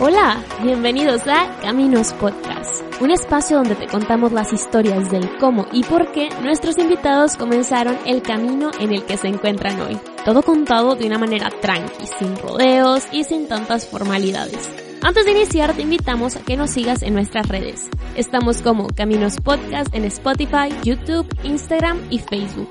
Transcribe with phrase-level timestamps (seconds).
[0.00, 5.82] Hola, bienvenidos a Caminos Podcast, un espacio donde te contamos las historias del cómo y
[5.82, 9.98] por qué nuestros invitados comenzaron el camino en el que se encuentran hoy.
[10.24, 14.70] Todo contado de una manera tranqui, sin rodeos y sin tantas formalidades.
[15.02, 17.90] Antes de iniciar, te invitamos a que nos sigas en nuestras redes.
[18.14, 22.70] Estamos como Caminos Podcast en Spotify, YouTube, Instagram y Facebook.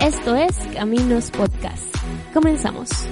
[0.00, 1.84] Esto es Caminos Podcast.
[2.32, 3.06] Comenzamos.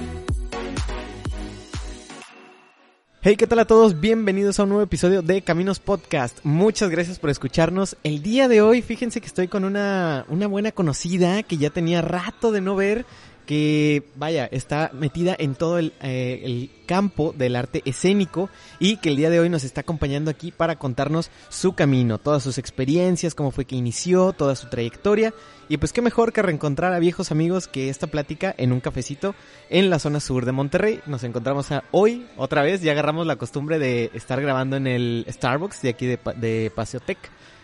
[3.25, 4.01] Hey, ¿qué tal a todos?
[4.01, 6.39] Bienvenidos a un nuevo episodio de Caminos Podcast.
[6.43, 7.95] Muchas gracias por escucharnos.
[8.03, 12.01] El día de hoy, fíjense que estoy con una, una buena conocida que ya tenía
[12.01, 13.05] rato de no ver
[13.45, 19.09] que, vaya, está metida en todo el, eh, el, campo del arte escénico y que
[19.09, 23.35] el día de hoy nos está acompañando aquí para contarnos su camino, todas sus experiencias,
[23.35, 25.33] cómo fue que inició, toda su trayectoria.
[25.69, 29.33] Y pues qué mejor que reencontrar a viejos amigos que esta plática en un cafecito
[29.69, 30.99] en la zona sur de Monterrey.
[31.05, 35.81] Nos encontramos hoy, otra vez, ya agarramos la costumbre de estar grabando en el Starbucks
[35.81, 37.17] de aquí de, de Paseo Tech.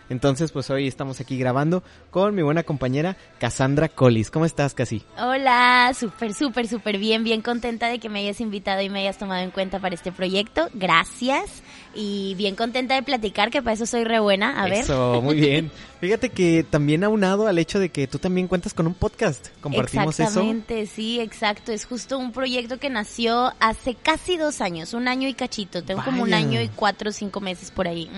[0.10, 4.32] Entonces, pues hoy estamos aquí grabando con mi buena compañera Cassandra Collis.
[4.32, 5.04] ¿Cómo estás, Casi?
[5.18, 9.18] Hola, súper, súper, súper bien, bien contenta de que me hayas invitado y me hayas
[9.18, 10.70] tomado en cuenta para este proyecto.
[10.74, 11.64] Gracias.
[11.96, 14.62] Y bien contenta de platicar, que para eso soy re buena.
[14.62, 14.84] A ver.
[14.84, 15.72] Eso, muy bien.
[16.00, 19.48] Fíjate que también aunado al hecho de que tú también cuentas con un podcast.
[19.60, 21.74] Compartimos Exactamente, sí, exacto.
[21.74, 25.84] Es justo un proyecto que nació hace casi dos años, un año y cachito.
[25.84, 28.10] Tengo como un año y cuatro o cinco meses por ahí.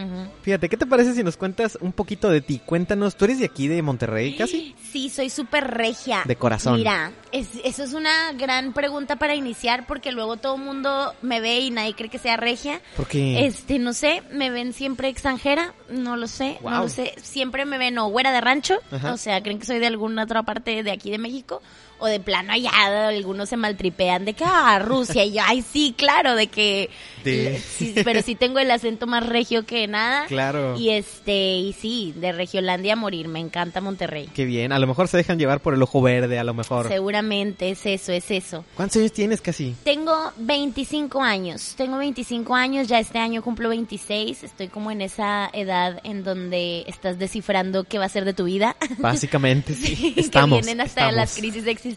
[0.43, 2.61] Fíjate, ¿qué te parece si nos cuentas un poquito de ti?
[2.63, 4.75] Cuéntanos, ¿tú eres de aquí, de Monterrey, casi?
[4.91, 6.21] Sí, soy súper regia.
[6.25, 6.75] De corazón.
[6.75, 11.41] Mira, es, eso es una gran pregunta para iniciar porque luego todo el mundo me
[11.41, 12.79] ve y nadie cree que sea regia.
[12.95, 13.51] ¿Por qué?
[13.61, 17.13] Este, no sé, me ven siempre extranjera, no lo sé, no lo sé.
[17.21, 19.13] Siempre me ven o güera de rancho, Ajá.
[19.13, 21.61] o sea, creen que soy de alguna otra parte de aquí de México,
[22.01, 25.93] o de plano allá, algunos se maltripean de que, ah, Rusia, y yo, ay, sí,
[25.95, 26.89] claro, de que,
[27.23, 27.61] de...
[27.77, 30.25] Sí, pero sí tengo el acento más regio que nada.
[30.25, 30.77] Claro.
[30.77, 34.29] Y este, y sí, de Regiolandia a morir, me encanta Monterrey.
[34.33, 36.87] Qué bien, a lo mejor se dejan llevar por el ojo verde, a lo mejor.
[36.87, 38.65] Seguramente, es eso, es eso.
[38.75, 39.75] ¿Cuántos años tienes casi?
[39.83, 45.49] Tengo 25 años, tengo 25 años, ya este año cumplo 26, estoy como en esa
[45.53, 48.75] edad en donde estás descifrando qué va a ser de tu vida.
[48.97, 50.59] Básicamente, sí, estamos.
[50.59, 51.15] Que vienen hasta estamos.
[51.15, 51.90] las crisis existenciales,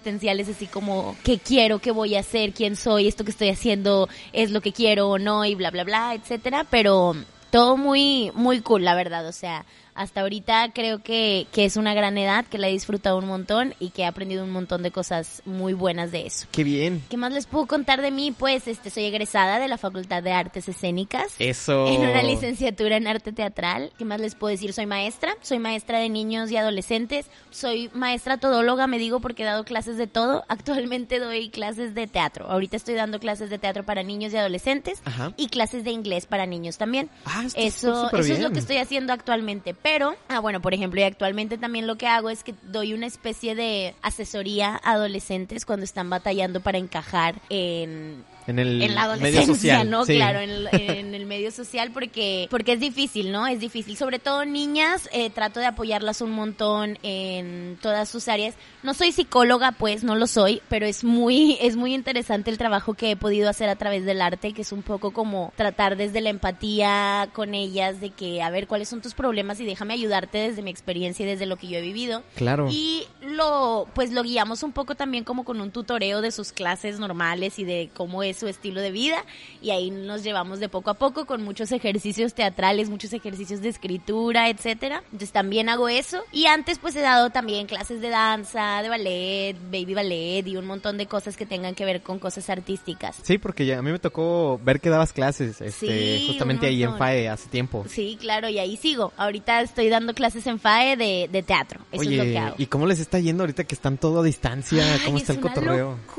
[0.48, 1.78] así como, ¿qué quiero?
[1.78, 2.52] ¿Qué voy a hacer?
[2.52, 3.08] ¿Quién soy?
[3.08, 5.44] ¿Esto que estoy haciendo es lo que quiero o no?
[5.44, 6.66] Y bla, bla, bla, etcétera.
[6.70, 7.14] Pero
[7.50, 9.26] todo muy, muy cool, la verdad.
[9.26, 13.18] O sea, hasta ahorita creo que, que es una gran edad, que la he disfrutado
[13.18, 16.46] un montón y que he aprendido un montón de cosas muy buenas de eso.
[16.50, 17.02] Qué bien.
[17.08, 18.32] ¿Qué más les puedo contar de mí?
[18.32, 21.34] Pues este soy egresada de la Facultad de Artes Escénicas.
[21.38, 21.86] Eso.
[21.88, 23.92] En una licenciatura en arte teatral.
[23.96, 24.72] ¿Qué más les puedo decir?
[24.72, 29.46] Soy maestra, soy maestra de niños y adolescentes, soy maestra todóloga, me digo porque he
[29.46, 30.44] dado clases de todo.
[30.48, 32.46] Actualmente doy clases de teatro.
[32.50, 35.32] Ahorita estoy dando clases de teatro para niños y adolescentes Ajá.
[35.36, 37.10] y clases de inglés para niños también.
[37.24, 39.74] Ah, está Eso, eso es lo que estoy haciendo actualmente.
[39.84, 43.04] Pero, ah, bueno, por ejemplo, y actualmente también lo que hago es que doy una
[43.04, 49.16] especie de asesoría a adolescentes cuando están batallando para encajar en En el en la
[49.16, 49.88] medio social.
[49.90, 50.04] ¿no?
[50.04, 50.16] sí.
[50.16, 53.46] Claro, en el, en el medio social porque porque es difícil, ¿no?
[53.46, 53.96] Es difícil.
[53.96, 58.54] Sobre todo niñas, eh, trato de apoyarlas un montón en todas sus áreas.
[58.82, 62.94] No soy psicóloga, pues, no lo soy, pero es muy es muy interesante el trabajo
[62.94, 66.20] que he podido hacer a través del arte, que es un poco como tratar desde
[66.20, 70.38] la empatía con ellas, de que a ver cuáles son tus problemas y déjame ayudarte
[70.38, 72.22] desde mi experiencia y desde lo que yo he vivido.
[72.36, 72.68] Claro.
[72.70, 76.98] Y lo, pues lo guiamos un poco también como con un tutoreo de sus clases
[76.98, 79.24] normales y de cómo es su estilo de vida.
[79.62, 83.68] Y ahí nos llevamos de poco a poco con muchos ejercicios teatrales, muchos ejercicios de
[83.68, 85.02] escritura, etcétera.
[85.06, 86.22] Entonces también hago eso.
[86.32, 90.66] Y antes pues he dado también clases de danza, de ballet, baby ballet y un
[90.66, 93.16] montón de cosas que tengan que ver con cosas artísticas.
[93.22, 96.82] Sí, porque ya a mí me tocó ver que dabas clases, este, Sí, justamente ahí
[96.82, 96.94] en.
[96.96, 97.84] FAE hace tiempo.
[97.88, 99.12] Sí, claro, y ahí sigo.
[99.16, 101.80] Ahorita estoy dando clases en FAE de, de teatro.
[101.90, 102.54] Eso Oye, es lo que hago.
[102.58, 104.84] ¿y cómo les está yendo ahorita que están todo a distancia?
[105.04, 105.90] ¿Cómo Ay, está es el una cotorreo?
[105.90, 106.12] locura,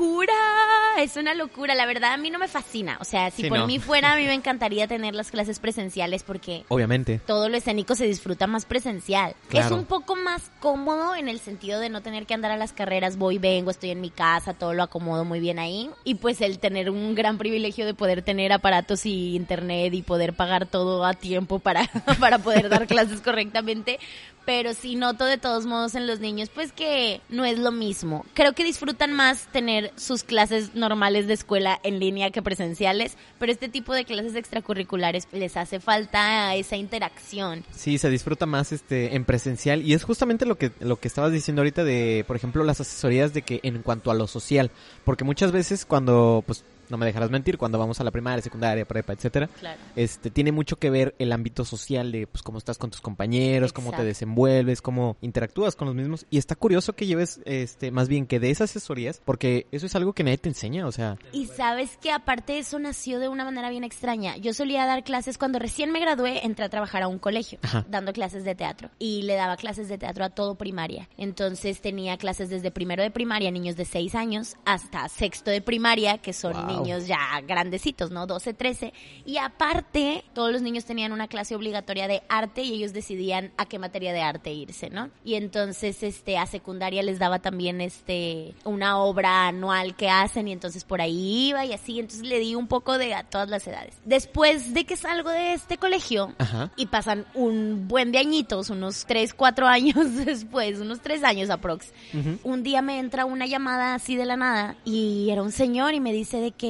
[1.06, 1.74] es una locura.
[1.74, 2.98] La verdad, a mí no me fascina.
[3.00, 3.66] O sea, si Sí, por no.
[3.66, 7.18] mí fuera, a mí me encantaría tener las clases presenciales porque Obviamente.
[7.26, 9.34] todo lo escénico se disfruta más presencial.
[9.48, 9.66] Claro.
[9.66, 12.72] Es un poco más cómodo en el sentido de no tener que andar a las
[12.72, 15.90] carreras, voy, vengo, estoy en mi casa, todo lo acomodo muy bien ahí.
[16.04, 20.34] Y pues el tener un gran privilegio de poder tener aparatos y internet y poder
[20.34, 21.88] pagar todo a tiempo para,
[22.20, 23.98] para poder dar clases correctamente.
[24.46, 28.24] Pero sí noto de todos modos en los niños, pues que no es lo mismo.
[28.32, 33.52] Creo que disfrutan más tener sus clases normales de escuela en línea que presenciales, pero
[33.52, 37.64] este tipo de clases extracurriculares les hace falta esa interacción.
[37.72, 41.32] Sí, se disfruta más este en presencial y es justamente lo que lo que estabas
[41.32, 44.70] diciendo ahorita de, por ejemplo, las asesorías de que en cuanto a lo social,
[45.04, 48.84] porque muchas veces cuando pues no me dejarás mentir, cuando vamos a la primaria, secundaria,
[48.84, 49.80] prepa, etcétera, Claro.
[49.96, 53.72] este tiene mucho que ver el ámbito social de pues cómo estás con tus compañeros,
[53.72, 58.08] cómo te desenvuelves, cómo interactúas con los mismos y está curioso que lleves este más
[58.08, 61.16] bien que de esas asesorías porque eso es algo que nadie te enseña, o sea,
[61.32, 64.36] Y sabes que aparte eso nació de una manera bien extraña.
[64.36, 67.84] Yo solía dar clases cuando recién me gradué, entré a trabajar a un colegio, Ajá.
[67.88, 68.90] dando clases de teatro.
[68.98, 71.08] Y le daba clases de teatro a todo primaria.
[71.16, 76.18] Entonces tenía clases desde primero de primaria, niños de 6 años, hasta sexto de primaria,
[76.18, 76.66] que son Wow.
[76.66, 78.26] niños ya grandecitos, ¿no?
[78.26, 78.92] 12, 13.
[79.24, 83.66] Y aparte, todos los niños tenían una clase obligatoria de arte y ellos decidían a
[83.66, 85.10] qué materia de arte irse, ¿no?
[85.24, 90.52] Y entonces, este, a secundaria les daba también, este, una obra anual que hacen y
[90.52, 91.98] entonces por ahí iba y así.
[91.98, 93.94] Entonces le di un poco de a todas las edades.
[94.04, 96.70] Después de que salgo de este colegio, Ajá.
[96.76, 101.92] y pasan un buen de añitos, unos 3, 4 años después, unos 3 años aprox.
[102.14, 102.38] Ujú.
[102.44, 106.00] Un día me entra una llamada así de la nada y era un señor y
[106.00, 106.65] me dice de que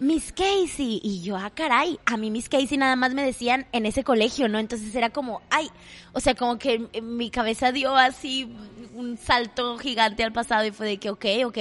[0.00, 3.84] Miss Casey y yo, ah caray, a mí Miss Casey nada más me decían en
[3.84, 4.58] ese colegio, ¿no?
[4.58, 5.68] Entonces era como, ay,
[6.14, 8.50] o sea, como que en mi cabeza dio así
[8.94, 11.58] un salto gigante al pasado y fue de que, ok, ok,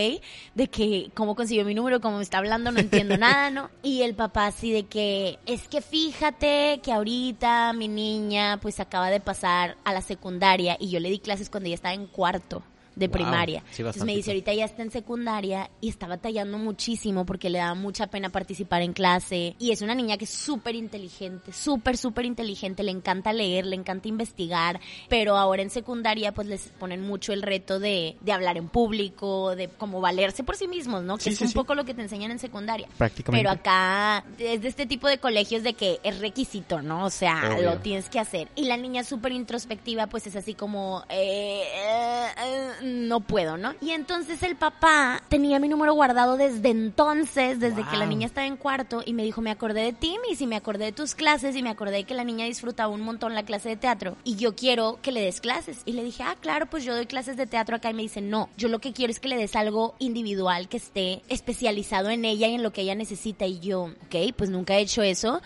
[0.56, 3.70] de que cómo consiguió mi número, cómo me está hablando, no entiendo nada, ¿no?
[3.84, 9.10] Y el papá así de que, es que fíjate que ahorita mi niña pues acaba
[9.10, 12.64] de pasar a la secundaria y yo le di clases cuando ella estaba en cuarto
[13.00, 13.64] de Wow, primaria.
[13.72, 17.60] sí, Entonces me dice, ahorita ya está en secundaria y está batallando muchísimo porque le
[17.60, 19.56] da mucha pena participar en clase.
[19.60, 23.76] Y es una niña que es súper inteligente, súper, súper inteligente, le encanta leer, le
[23.76, 28.58] encanta investigar, pero ahora en secundaria pues les ponen mucho el reto de, de hablar
[28.58, 31.18] en público, de como valerse por sí mismos, ¿no?
[31.18, 32.88] Que Sí, es sí, un poco lo que te enseñan en secundaria.
[32.98, 33.44] Prácticamente.
[33.44, 37.06] Pero acá es de este tipo de colegios de que es requisito, ¿no?
[37.06, 37.72] O sea, Obvio.
[37.76, 38.50] lo tienes que hacer.
[38.56, 43.74] Y la niña súper introspectiva, pues es así como, eh, eh, eh, no puedo, ¿no?
[43.82, 48.48] Y entonces el papá tenía mi número guardado desde entonces, desde que la niña estaba
[48.48, 51.56] en cuarto, y me dijo, me acordé de ti, y me acordé de tus clases,
[51.56, 54.36] y me acordé de que la niña disfrutaba un montón la clase de teatro, y
[54.36, 55.82] yo quiero que le des clases.
[55.86, 58.22] Y le dije, ah, claro, pues yo doy clases de teatro acá, y me dice,
[58.22, 62.26] no, yo lo que quiero es que le des algo individual, que esté especializado en
[62.26, 65.42] ella y en lo que ella necesita, y yo, ok, pues nunca he hecho eso,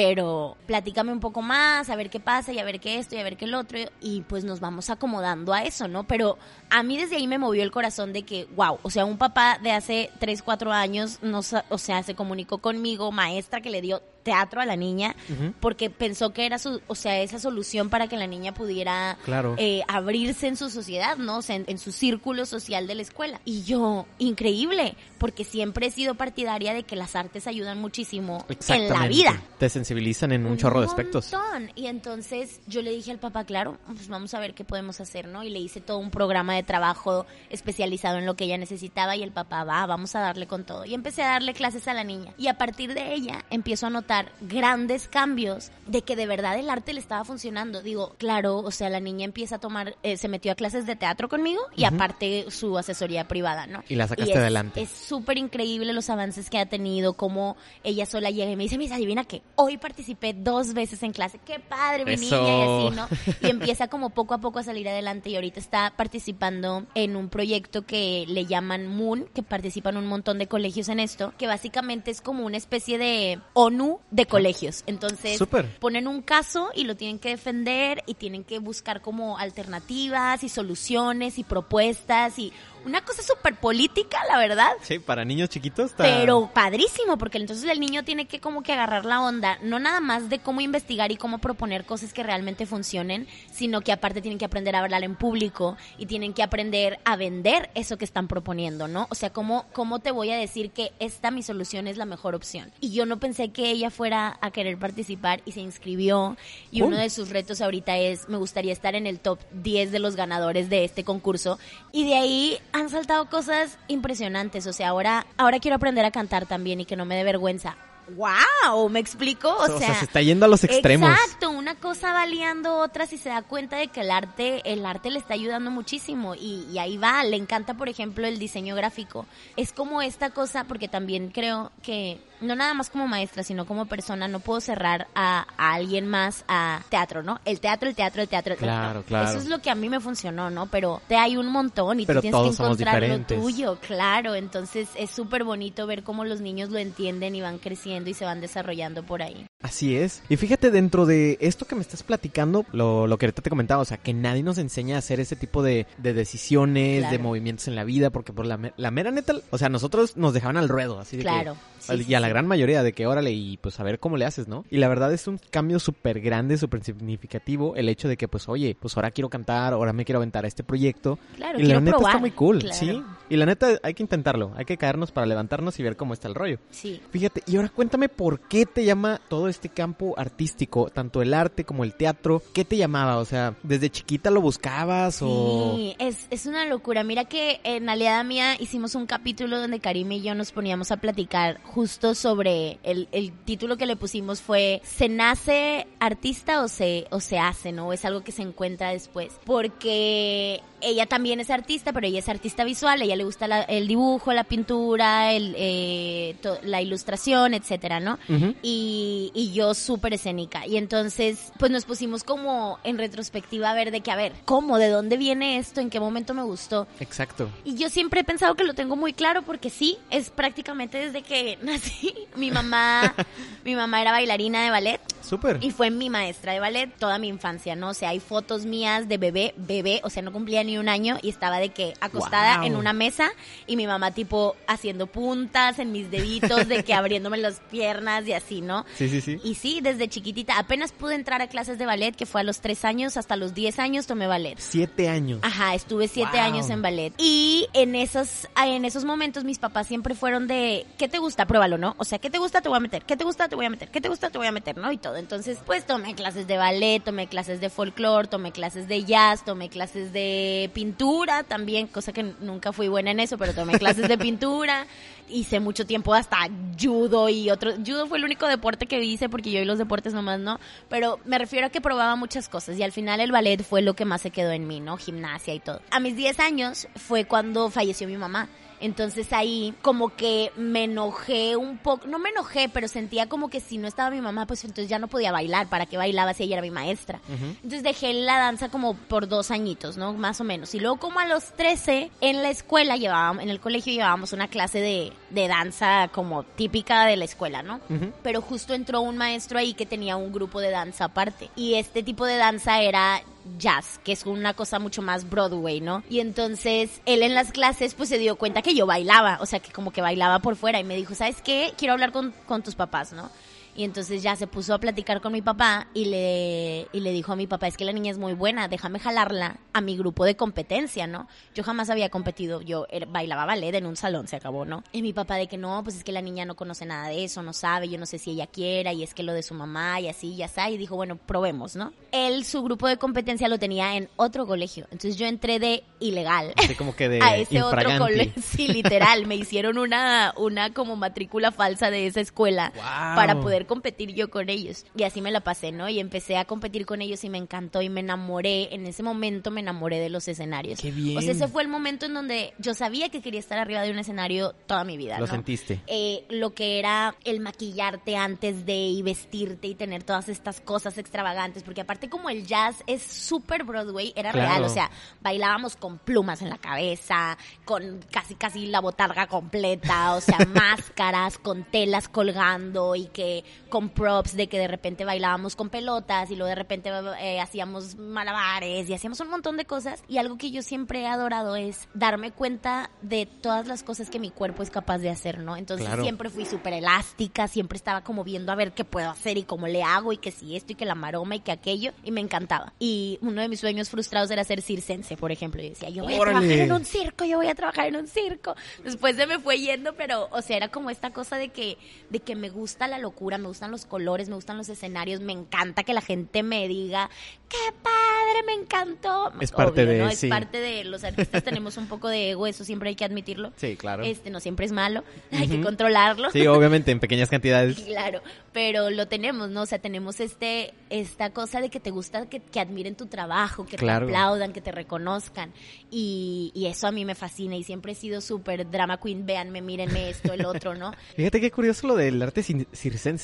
[0.00, 3.18] pero platícame un poco más, a ver qué pasa y a ver qué esto y
[3.18, 6.04] a ver qué el otro y pues nos vamos acomodando a eso, ¿no?
[6.04, 6.38] Pero
[6.70, 9.58] a mí desde ahí me movió el corazón de que, wow, o sea, un papá
[9.60, 14.00] de hace 3, 4 años, nos, o sea, se comunicó conmigo, maestra que le dio
[14.28, 15.16] teatro a la niña,
[15.60, 19.54] porque pensó que era su, o sea, esa solución para que la niña pudiera Claro.
[19.58, 21.38] eh, abrirse en su sociedad, ¿no?
[21.38, 23.40] O sea, en, en su círculo social de la escuela.
[23.46, 28.88] Y yo, increíble, porque siempre he sido partidaria de que las artes ayudan muchísimo en
[28.90, 29.42] la vida.
[29.58, 31.32] Te sensibilizan en un, chorro de aspectos.
[31.32, 31.70] montón.
[31.74, 35.26] Y entonces yo le dije al papá, claro, pues vamos a ver qué podemos hacer,
[35.28, 35.42] ¿no?
[35.42, 39.22] Y le hice todo un programa de trabajo especializado en lo que ella necesitaba y
[39.22, 40.84] el papá, va, vamos a darle con todo.
[40.84, 42.34] Y empecé a darle clases a la niña.
[42.36, 46.70] Y a partir de ella empiezo a notar grandes cambios de que de verdad el
[46.70, 47.82] arte le estaba funcionando.
[47.82, 50.96] Digo, claro, o sea, la niña empieza a tomar, eh, se metió a clases de
[50.96, 51.94] teatro conmigo y Ujú.
[51.94, 53.82] aparte su asesoría privada, ¿no?
[53.88, 54.82] Y la sacaste es- adelante.
[54.82, 58.78] Es súper increíble los avances que ha tenido, como ella sola llega y me dice,
[58.78, 62.36] Miss, adivina qué, hoy participé dos veces en clase, qué padre mi Eso.
[62.40, 63.08] niña y así, ¿no?
[63.48, 67.28] Y empieza como poco a poco a salir adelante y ahorita está participando en un
[67.28, 72.10] proyecto que le llaman Moon, que participan un montón de colegios en esto, que básicamente
[72.10, 74.84] es como una especie de ONU de colegios.
[74.86, 75.38] Entonces
[75.80, 80.48] ponen un caso y lo tienen que defender y tienen que buscar como alternativas y
[80.48, 82.52] soluciones y propuestas y
[82.84, 84.70] una cosa súper política, la verdad.
[84.82, 86.04] Sí, para niños chiquitos está...
[86.04, 90.00] Pero padrísimo, porque entonces el niño tiene que como que agarrar la onda, no nada
[90.00, 94.38] más de cómo investigar y cómo proponer cosas que realmente funcionen, sino que aparte tienen
[94.38, 98.28] que aprender a hablar en público y tienen que aprender a vender eso que están
[98.28, 99.06] proponiendo, ¿no?
[99.10, 102.34] O sea, ¿cómo, cómo te voy a decir que esta mi solución es la mejor
[102.34, 102.70] opción?
[102.80, 106.36] Y yo no pensé que ella fuera a querer participar y se inscribió
[106.70, 109.98] y uno de sus retos ahorita es, me gustaría estar en el top 10 de
[109.98, 111.58] los ganadores de este concurso
[111.92, 116.46] y de ahí han saltado cosas impresionantes, o sea, ahora, ahora quiero aprender a cantar
[116.46, 117.76] también y que no me dé vergüenza.
[118.16, 118.88] ¡Wow!
[118.88, 119.50] ¿Me explico?
[119.50, 121.10] O, O sea, se está yendo a los extremos.
[121.10, 124.86] Exacto, una cosa va liando otras y se da cuenta de que el arte, el
[124.86, 128.74] arte le está ayudando muchísimo y, y ahí va, le encanta por ejemplo el diseño
[128.74, 129.26] gráfico.
[129.56, 133.86] Es como esta cosa, porque también creo que no nada más como maestra, sino como
[133.86, 137.40] persona, no puedo cerrar a, a alguien más a teatro, ¿no?
[137.44, 138.74] El teatro, el teatro, el teatro, el teatro.
[138.76, 139.28] Claro, claro.
[139.30, 140.66] Eso es lo que a mí me funcionó, ¿no?
[140.66, 144.34] Pero te hay un montón y Pero tú tienes que encontrar lo tuyo, claro.
[144.34, 148.24] Entonces es súper bonito ver cómo los niños lo entienden y van creciendo y se
[148.24, 149.46] van desarrollando por ahí.
[149.62, 150.22] Así es.
[150.28, 153.82] Y fíjate, dentro de esto que me estás platicando, lo, lo que ahorita te comentaba,
[153.82, 157.12] o sea, que nadie nos enseña a hacer ese tipo de, de decisiones, Claro.
[157.12, 160.32] de movimientos en la vida, porque por la, la mera neta, o sea, nosotros nos
[160.34, 161.56] dejaban al ruedo, así de que- Claro.
[161.80, 162.32] sí, y a la sí.
[162.32, 164.64] gran mayoría de que órale y pues a ver cómo le haces, ¿no?
[164.70, 168.48] Y la verdad es un cambio súper grande, súper significativo el hecho de que pues
[168.48, 171.18] oye, pues ahora quiero cantar, ahora me quiero aventar a este proyecto.
[171.36, 172.10] Claro, y la neta probar.
[172.12, 172.74] está muy cool, Claro.
[172.74, 173.02] ¿sí?
[173.28, 176.28] Y la neta hay que intentarlo, hay que caernos para levantarnos y ver cómo está
[176.28, 176.58] el rollo.
[176.70, 177.00] Sí.
[177.10, 181.64] Fíjate, y ahora cuéntame por qué te llama todo este campo artístico, tanto el arte
[181.64, 182.42] como el teatro.
[182.52, 183.18] ¿Qué te llamaba?
[183.18, 185.74] O sea, ¿desde chiquita lo buscabas o...?
[185.76, 187.04] Sí, es, es una locura.
[187.04, 190.96] Mira que en Aliada Mía hicimos un capítulo donde Karim y yo nos poníamos a
[190.98, 197.06] platicar justo sobre el, el título que le pusimos fue ¿Se nace artista o se,
[197.10, 197.92] o se hace, no?
[197.92, 199.32] Es algo que se encuentra después.
[199.44, 203.62] Porque ella también es artista, pero ella es artista visual, a ella le gusta la-
[203.62, 208.18] el dibujo, la pintura, el, eh, to- la ilustración, etcétera, ¿no?
[208.62, 210.66] Y, y yo súper escénica.
[210.66, 214.78] Y entonces, pues nos pusimos como en retrospectiva a ver de que, a ver, ¿cómo?
[214.78, 215.80] ¿De dónde viene esto?
[215.80, 216.86] ¿En qué momento me gustó?
[217.00, 217.50] Exacto.
[217.64, 221.22] Y yo siempre he pensado que lo tengo muy claro porque sí, es prácticamente desde
[221.22, 222.14] que nací.
[222.36, 223.14] Mi mamá,
[223.64, 225.58] mi mamá era bailarina de ballet Súper.
[225.60, 227.90] y fue mi maestra de ballet toda mi infancia, ¿no?
[227.90, 231.18] O sea, hay fotos mías de bebé, bebé, o sea, no cumplía ni un año
[231.22, 233.30] y estaba de que acostada en una mesa
[233.66, 238.32] y mi mamá tipo haciendo puntas en mis deditos, de que abriéndome las piernas y
[238.32, 238.84] así, ¿no?
[238.96, 239.38] Sí, sí, sí.
[239.44, 242.60] Y sí, desde chiquitita, apenas pude entrar a clases de ballet, que fue a los
[242.60, 244.56] tres años, hasta los 10 años tomé ballet.
[244.58, 245.40] Siete años.
[245.42, 246.40] Ajá, estuve siete Wow.
[246.46, 247.12] años en ballet.
[247.18, 251.46] Y en esos, en esos momentos mis papás siempre fueron de, ¿qué te gusta?
[251.46, 251.94] Pruébalo, ¿no?
[251.98, 252.60] O sea, ¿qué te gusta?
[252.60, 253.02] Te voy a meter.
[253.04, 253.48] ¿Qué te gusta?
[253.48, 253.90] Te voy a meter.
[253.90, 254.30] ¿Qué te gusta?
[254.30, 254.90] Te voy a meter, ¿no?
[254.92, 255.17] Y todo.
[255.18, 259.68] Entonces, pues tomé clases de ballet, tomé clases de folclore, tomé clases de jazz, tomé
[259.68, 264.18] clases de pintura también, cosa que nunca fui buena en eso, pero tomé clases de
[264.18, 264.86] pintura.
[265.30, 266.36] Hice mucho tiempo hasta
[266.80, 267.72] judo y otro.
[267.84, 270.58] Judo fue el único deporte que hice porque yo y los deportes nomás no.
[270.88, 273.94] Pero me refiero a que probaba muchas cosas y al final el ballet fue lo
[273.94, 274.96] que más se quedó en mí, ¿no?
[274.96, 275.82] Gimnasia y todo.
[275.90, 278.48] A mis 10 años fue cuando falleció mi mamá.
[278.80, 283.60] Entonces ahí como que me enojé un poco, no me enojé, pero sentía como que
[283.60, 286.44] si no estaba mi mamá, pues entonces ya no podía bailar, ¿para qué bailaba si
[286.44, 287.20] ella era mi maestra?
[287.28, 290.12] Entonces dejé la danza como por dos añitos, ¿no?
[290.12, 290.74] Más o menos.
[290.74, 294.48] Y luego como a los 13 en la escuela llevábamos, en el colegio llevábamos una
[294.48, 297.80] clase de, de danza como típica de la escuela, ¿no?
[298.22, 301.50] Pero justo entró un maestro ahí que tenía un grupo de danza aparte.
[301.56, 303.22] Y este tipo de danza era
[303.58, 306.02] jazz, que es una cosa mucho más Broadway, ¿no?
[306.08, 309.60] Y entonces él en las clases pues se dio cuenta que yo bailaba, o sea,
[309.60, 311.72] que como que bailaba por fuera y me dijo, ¿sabes qué?
[311.76, 313.30] Quiero hablar con, con tus papás, ¿no?
[313.78, 317.32] Y entonces ya se puso a platicar con mi papá y le, y le dijo
[317.32, 320.24] a mi papá, es que la niña es muy buena, déjame jalarla a mi grupo
[320.24, 321.28] de competencia, ¿no?
[321.54, 324.82] Yo jamás había competido, yo bailaba ballet en un salón, se acabó, ¿no?
[324.92, 327.22] Y mi papá de que no, pues es que la niña no conoce nada de
[327.22, 329.54] eso, no sabe, yo no sé si ella quiera, y es que lo de su
[329.54, 331.92] mamá y así, ya está, y dijo, bueno, probemos, ¿no?
[332.10, 336.52] Él, su grupo de competencia lo tenía en otro colegio, entonces yo entré de ilegal
[336.56, 338.42] Así como que de a ese otro colegio.
[338.48, 339.26] Sí, literal.
[339.26, 343.16] Me hicieron una, una como matrícula falsa de esa escuela Guau.
[343.16, 344.84] para poder competir yo con ellos.
[344.96, 345.88] Y así me la pasé, ¿no?
[345.88, 348.74] Y empecé a competir con ellos y me encantó y me enamoré.
[348.74, 350.80] En ese momento me enamoré de los escenarios.
[350.80, 351.16] Qué bien.
[351.18, 353.92] O sea, ese fue el momento en donde yo sabía que quería estar arriba de
[353.92, 355.20] un escenario toda mi vida.
[355.20, 355.80] Lo sentiste.
[355.86, 360.98] eh, lo que era el maquillarte antes de y vestirte y tener todas estas cosas
[360.98, 364.48] extravagantes, porque aparte como el jazz es súper Broadway, era Claro.
[364.48, 370.14] real, o sea, bailábamos con plumas en la cabeza, con casi casi la botarga completa,
[370.14, 375.56] o sea, máscaras, con telas colgando y que con props de que de repente bailábamos
[375.56, 376.90] con pelotas y luego de repente
[377.20, 381.06] eh, hacíamos malabares y hacíamos un montón de cosas y algo que yo siempre he
[381.06, 385.38] adorado es darme cuenta de todas las cosas que mi cuerpo es capaz de hacer,
[385.38, 385.56] ¿no?
[385.56, 386.02] Entonces Claro.
[386.02, 389.66] siempre fui súper elástica, siempre estaba como viendo a ver qué puedo hacer y cómo
[389.68, 392.20] le hago y que si esto y que la maroma y que aquello y me
[392.20, 392.72] encantaba.
[392.78, 395.62] Y uno de mis sueños frustrados era ser circense, por ejemplo.
[395.62, 398.06] Y decía, yo voy a trabajar en un circo, yo voy a trabajar en un
[398.06, 398.54] circo.
[398.84, 401.78] Después se me fue yendo, pero, o sea, era como esta cosa de que,
[402.10, 405.32] de que me gusta la locura, me gustan los colores, me gustan los escenarios, me
[405.32, 407.08] encanta que la gente me diga,
[407.48, 409.32] qué padre me encantó.
[409.40, 410.08] Es parte Obvio, de- ¿no?
[410.08, 410.28] Es sí.
[410.28, 413.52] parte de los artistas tenemos un poco de ego, eso siempre hay que admitirlo.
[413.56, 414.02] Sí, claro.
[414.04, 416.30] Este no siempre es malo, hay que controlarlo.
[416.30, 417.78] Sí, obviamente en pequeñas cantidades.
[417.98, 418.20] Claro,
[418.52, 419.62] pero lo tenemos, ¿no?
[419.62, 423.66] O sea, tenemos este, esta cosa de que te gusta que, que admiren tu trabajo,
[423.66, 424.06] que Claro.
[424.06, 425.52] te aplaudan, que te reconozcan.
[425.90, 429.62] Y, y eso a mí me fascina y siempre he sido súper drama queen, véanme,
[429.62, 430.92] mírenme esto, el otro, ¿no?
[431.16, 432.66] Fíjate qué curioso lo del arte cin-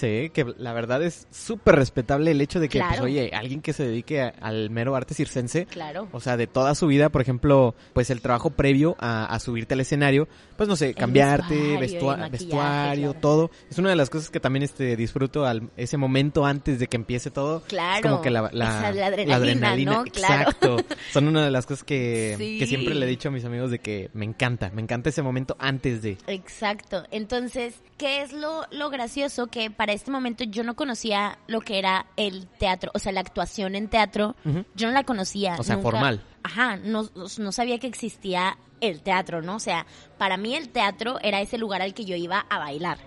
[0.04, 0.30] ¿eh?
[0.30, 3.04] que la verdad es súper respetable el hecho de que, pues, Claro.
[3.04, 6.08] oye, alguien que se dedique a- al mero arte circense, Claro.
[6.12, 9.75] o sea, de toda su vida, por ejemplo, pues el trabajo previo a, a subirte
[9.75, 13.20] al escenario, pues no sé, cambiarte, vestuario, vestua- el vestuario, claro.
[13.20, 13.50] todo.
[13.70, 16.96] Es una de las cosas que también este disfruto al ese momento antes de que
[16.96, 17.62] empiece todo.
[17.66, 17.96] Claro.
[17.96, 18.92] Es como que la, la, Esa,
[19.25, 20.02] la adrenalina.
[20.06, 20.76] Exacto.
[21.12, 22.58] Son una de las cosas que, Sí.
[22.58, 25.23] que siempre le he dicho a mis amigos de que me encanta, me encanta ese
[25.23, 26.18] momento antes de.
[26.26, 27.04] Exacto.
[27.11, 29.46] Entonces, ¿qué es lo, lo gracioso?
[29.46, 33.21] Que para este momento yo no conocía lo que era el teatro, o sea, la
[33.21, 34.37] actuación en teatro.
[34.75, 35.57] Yo no la conocía.
[35.59, 35.91] O sea, nunca.
[35.91, 36.23] formal.
[36.43, 39.57] Ajá, no, no sabía que existía el teatro, ¿no?
[39.57, 39.87] O sea,
[40.19, 42.99] para mí el teatro era ese lugar al que yo iba a bailar.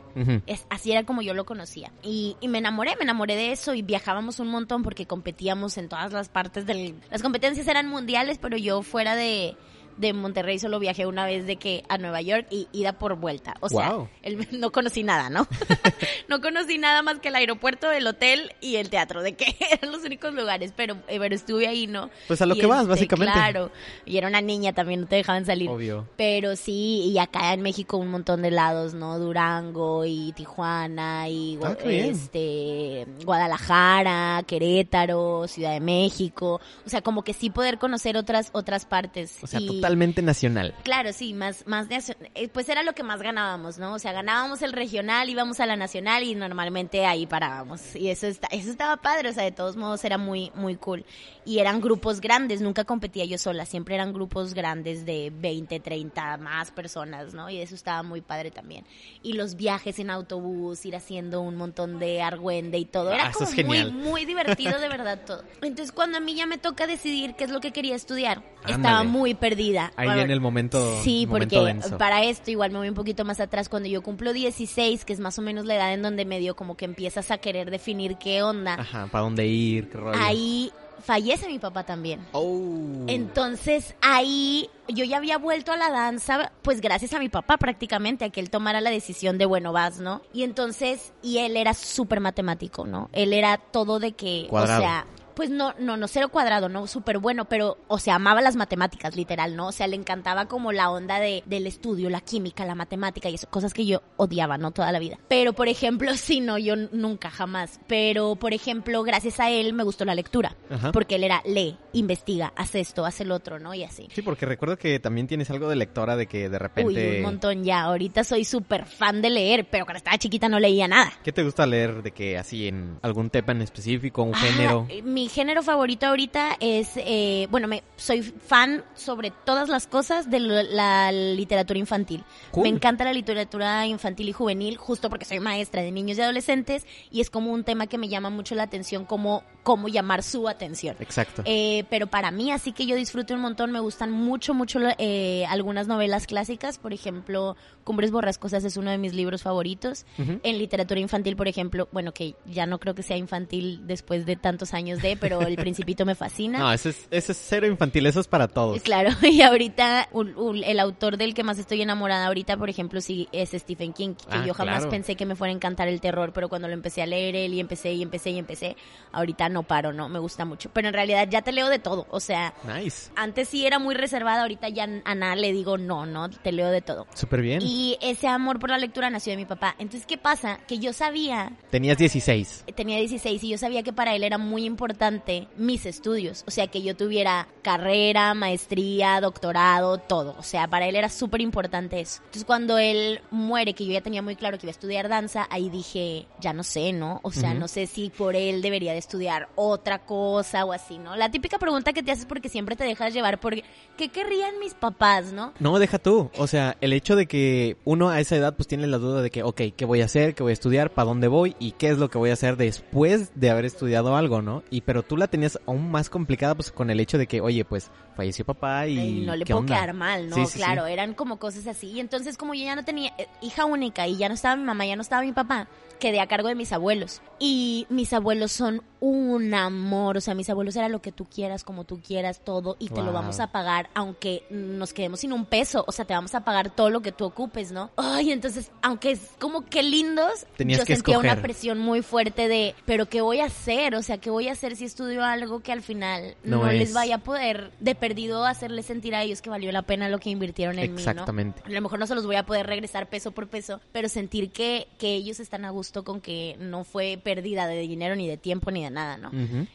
[0.48, 1.91] Es, así era como yo lo conocía.
[2.01, 5.89] Y, y me enamoré, me enamoré de eso y viajábamos un montón porque competíamos en
[5.89, 6.96] todas las partes del...
[7.12, 9.56] Las competencias eran mundiales, pero yo fuera de,
[9.97, 13.55] de Monterrey solo viajé una vez de que a Nueva York y ida por vuelta.
[13.61, 15.47] O sea, el- no conocí nada, ¿no?
[16.27, 19.91] no conocí nada más que el aeropuerto, el hotel y el teatro, de que eran
[19.91, 22.09] los únicos lugares, pero, eh, pero estuve ahí, ¿no?
[22.27, 23.33] Pues a lo Y, que vas, este, básicamente.
[23.33, 23.71] Claro,
[24.05, 25.69] y era una niña también, no te dejaban salir.
[25.69, 26.07] Obvio.
[26.17, 29.17] Pero sí, y acá en México un montón de lados, ¿no?
[29.19, 37.33] Durango y Tijuana y Ah, este Guadalajara, Querétaro, Ciudad de México, o sea, como que
[37.33, 39.37] sí poder conocer otras otras partes.
[39.41, 40.75] O sea, Y- totalmente nacional.
[40.84, 42.03] Claro, sí, más, más de,
[42.36, 43.94] eh, pues era lo que más ganábamos, ¿no?
[43.94, 47.96] O sea, ganábamos el regional, íbamos a la nacional y normalmente ahí parábamos.
[47.96, 51.06] Y eso está, eso estaba padre, o sea, de todos modos era muy, muy cool.
[51.47, 56.35] Y eran grupos grandes, nunca competía yo sola, siempre eran grupos grandes de 20, 30
[56.37, 57.49] más personas, ¿no?
[57.49, 58.83] Y eso estaba muy padre también.
[59.23, 63.29] Y los viajes en autobús, ir haciendo un montón de argüende y todo, Ah, era
[63.29, 65.43] eso como es muy, muy divertido de verdad todo.
[65.61, 69.05] Entonces cuando a mí ya me toca decidir qué es lo que quería estudiar, estaba
[69.05, 69.93] muy perdida.
[69.95, 70.99] Ahí viene el momento.
[71.01, 71.97] Sí, porque denso.
[71.97, 73.69] para esto igual me voy un poquito más atrás.
[73.69, 76.75] Cuando yo cumplo 16, que es más o menos la edad en donde medio como
[76.75, 80.19] que empiezas a querer definir qué onda, Ajá, para dónde ir, qué rollo.
[80.21, 82.25] ahí fallece mi papá también.
[82.31, 83.05] Oh.
[83.07, 88.25] Entonces ahí yo ya había vuelto a la danza, pues gracias a mi papá prácticamente,
[88.25, 90.21] a que él tomara la decisión de bueno vas, ¿no?
[90.33, 93.09] Y entonces, y él era súper matemático, ¿no?
[93.13, 94.79] Él era todo de que, Cuadrado.
[94.79, 95.05] o sea,
[95.38, 99.15] pues no, no, no cero cuadrado, no súper bueno, pero, o sea, amaba las matemáticas,
[99.15, 99.67] literal, ¿no?
[99.67, 103.36] O sea, le encantaba como la onda de, del estudio, la química, la matemática y
[103.36, 104.72] eso, cosas que yo odiaba, ¿no?
[104.72, 105.20] Toda la vida.
[105.27, 107.79] Pero, por ejemplo, sí, no, yo nunca, jamás.
[107.86, 110.56] Pero, por ejemplo, gracias a él me gustó la lectura.
[110.71, 110.91] Ajá.
[110.91, 113.76] Porque él era, lee, investiga, haz esto, haz el otro, ¿no?
[113.76, 114.08] Y así.
[114.12, 117.12] Sí, porque recuerdo que también tienes algo de lectora de que de repente.
[117.12, 117.84] Uy, un montón ya.
[117.84, 121.13] Ahorita soy súper fan de leer, pero cuando estaba chiquita no leía nada.
[121.23, 124.88] ¿Qué te gusta leer de que así en algún tema en específico, un Ah, género?
[125.04, 130.39] mi género favorito ahorita es, eh, bueno, me, soy fan sobre todas las cosas de
[130.39, 132.23] lo- la literatura infantil.
[132.51, 132.63] Cool.
[132.63, 136.85] Me encanta la literatura infantil y juvenil, justo porque soy maestra de niños y adolescentes
[137.11, 140.47] y es como un tema que me llama mucho la atención, como cómo llamar su
[140.47, 140.95] atención.
[140.99, 141.41] Exacto.
[141.45, 145.45] Eh, pero para mí, así que yo disfruto un montón, me gustan mucho, mucho eh,
[145.49, 147.55] algunas novelas clásicas, por ejemplo,
[147.88, 150.06] Cumbres Borrascosas es uno de mis libros favoritos.
[150.19, 150.41] Ujú.
[150.43, 154.36] En literatura infantil, por ejemplo, bueno, que ya no creo que sea infantil después de
[154.36, 156.60] tantos años de, pero El Principito me fascina.
[156.67, 158.82] No, ese es, ese es cero infantil, eso es para todos.
[158.82, 163.00] Claro, y ahorita un- un- el autor del que más estoy enamorada ahorita, por ejemplo,
[163.00, 164.89] sí es Stephen King, que Ah, yo jamás claro.
[164.91, 167.54] pensé que me fuera a encantar el terror, pero cuando lo empecé a leer él
[167.54, 168.76] y empecé y empecé y empecé,
[169.13, 170.69] ahorita no paro, no, me gusta mucho.
[170.73, 173.12] Pero en realidad ya te leo de todo, o sea, Nice.
[173.15, 176.69] antes sí era muy reservada, ahorita ya a nada le digo no, no, te leo
[176.69, 177.08] de todo.
[177.13, 177.62] Súper bien.
[177.62, 179.75] Y ese amor por la lectura nació de mi papá.
[179.79, 180.59] Entonces, ¿qué pasa?
[180.67, 182.65] Que yo sabía Tenías 16.
[182.75, 186.43] tenía 16 y yo sabía que para él era muy importante mis estudios.
[186.47, 190.35] O sea, que yo tuviera carrera, maestría, doctorado, todo.
[190.37, 192.21] O sea, para él era súper importante eso.
[192.25, 195.47] Entonces, cuando él muere, que yo ya tenía muy claro que iba a estudiar danza,
[195.49, 197.19] ahí dije, ya no sé, ¿no?
[197.23, 201.15] O sea, no sé si por él debería de estudiar otra cosa o así, ¿no?
[201.15, 203.55] La típica pregunta que te haces porque siempre te dejas llevar por
[203.97, 205.53] qué querrían mis papás, ¿no?
[205.59, 206.29] No, deja tú.
[206.37, 209.30] O sea, el hecho de que uno a esa edad pues tiene la duda de
[209.30, 210.36] que, ok, ¿qué voy a hacer?
[210.36, 210.91] ¿Qué voy a estudiar?
[210.91, 211.56] ¿Para dónde voy?
[211.60, 214.63] ¿Y qué es lo que voy a hacer después de haber estudiado algo, no?
[214.69, 217.65] Y pero tú la tenías aún más complicada pues con el hecho de que, oye,
[217.65, 218.97] pues falleció papá y...
[218.97, 219.75] Ay, no le ¿qué puedo onda?
[219.75, 220.36] quedar mal, ¿no?
[220.36, 220.91] Sí, sí, claro, sí.
[220.93, 221.88] eran como cosas así.
[221.91, 224.63] Y entonces, como yo ya no tenía eh, hija única y ya no estaba mi
[224.63, 225.67] mamá, ya no estaba mi papá,
[225.99, 227.21] quedé a cargo de mis abuelos.
[227.39, 231.63] Y mis abuelos son un amor, o sea, mis abuelos era lo que tú quieras,
[231.63, 235.45] como tú quieras, todo, y te lo vamos a pagar, aunque nos quedemos sin un
[235.45, 237.91] peso, o sea, te vamos a pagar todo lo que tú ocupes, ¿no?
[237.95, 242.47] Ay, entonces, aunque es como que lindos, Tenías yo que sentía una presión muy fuerte
[242.47, 243.95] de, pero ¿qué voy a hacer?
[243.95, 246.79] O sea, ¿qué voy a hacer si estudio algo que al final No no, es.
[246.79, 250.19] les vaya a poder de perdido hacerles sentir a ellos que valió la pena lo
[250.19, 251.12] que invirtieron en mí, ¿no?
[251.12, 251.62] Exactamente.
[251.65, 254.51] A lo mejor no se los voy a poder regresar peso por peso, pero sentir
[254.51, 258.38] que, que ellos están a gusto con que no fue pérdida de dinero, ni de
[258.38, 259.32] tiempo, ni de nada, ¿no?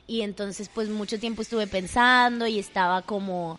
[0.07, 3.59] Y entonces, pues mucho tiempo estuve pensando y estaba como...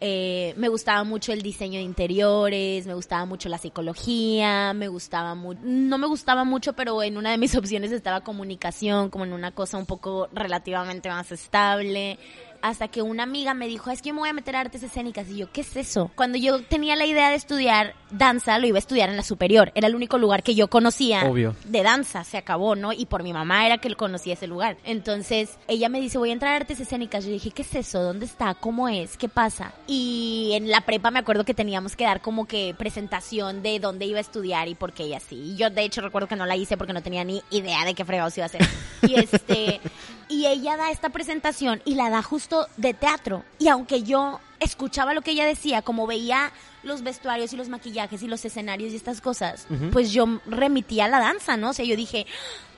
[0.00, 5.34] eh, me gustaba mucho el diseño de interiores, me gustaba mucho la psicología, me gustaba
[5.34, 9.32] mucho, no me gustaba mucho, pero en una de mis opciones estaba comunicación, como en
[9.32, 12.18] una cosa un poco relativamente más estable.
[12.66, 14.82] Hasta que una amiga me dijo, es que yo me voy a meter a artes
[14.82, 15.28] escénicas.
[15.28, 16.10] Y yo, ¿qué es eso?
[16.14, 19.72] Cuando yo tenía la idea de estudiar danza, lo iba a estudiar en la superior.
[19.74, 21.54] Era el único lugar que yo conocía Obvio.
[21.64, 22.92] de danza, se acabó, ¿no?
[22.92, 24.76] Y por mi mamá era que conocía ese lugar.
[24.84, 27.24] Entonces, ella me dice, voy a entrar a artes escénicas.
[27.24, 28.02] Yo dije, ¿qué es eso?
[28.02, 28.54] ¿Dónde está?
[28.54, 29.16] ¿Cómo es?
[29.16, 29.72] ¿Qué pasa?
[29.86, 34.06] Y en la prepa me acuerdo que teníamos que dar como que presentación de dónde
[34.06, 35.36] iba a estudiar y por qué y así.
[35.36, 37.94] Y yo, de hecho, recuerdo que no la hice porque no tenía ni idea de
[37.94, 38.66] qué fregados iba a hacer.
[39.02, 39.80] Y este,
[40.28, 43.44] y ella da esta presentación y la da justo de teatro.
[43.58, 48.22] Y aunque yo escuchaba lo que ella decía, como veía los vestuarios y los maquillajes
[48.22, 51.70] y los escenarios y estas cosas, pues yo remitía a la danza, ¿no?
[51.70, 52.26] O sea, yo dije,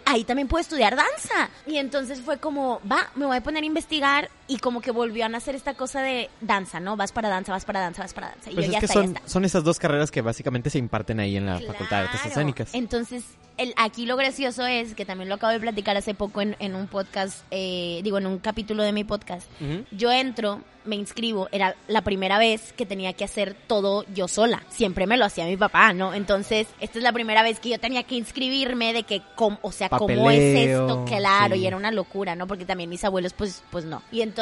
[0.04, 1.50] ahí también puedo estudiar danza.
[1.66, 5.24] Y entonces fue como, va, me voy a poner a investigar y como que volvió
[5.24, 6.96] a nacer esta cosa de danza, ¿no?
[6.96, 8.50] Vas para danza, vas para danza, vas para danza.
[8.50, 9.28] Y Pues yo es ya que está, ya son, está.
[9.28, 12.26] son esas dos carreras que básicamente se imparten ahí en la Facultad de Artes.
[12.26, 12.74] Escénicas.
[12.74, 13.24] Entonces,
[13.58, 16.74] el, aquí lo gracioso es que también lo acabo de platicar hace poco en, en
[16.74, 19.46] un podcast, eh, digo, en un capítulo de mi podcast.
[19.90, 24.62] Yo entro, me inscribo, era la primera vez que tenía que hacer todo yo sola.
[24.70, 26.14] Siempre me lo hacía mi papá, ¿no?
[26.14, 29.72] Entonces, esta es la primera vez que yo tenía que inscribirme de que, com- o
[29.72, 31.04] sea, ¿cómo es esto?
[31.04, 31.62] Claro, sí.
[31.62, 32.46] y era una locura, ¿no?
[32.46, 34.02] Porque también mis abuelos, pues, pues no.
[34.12, 34.38] Y entonces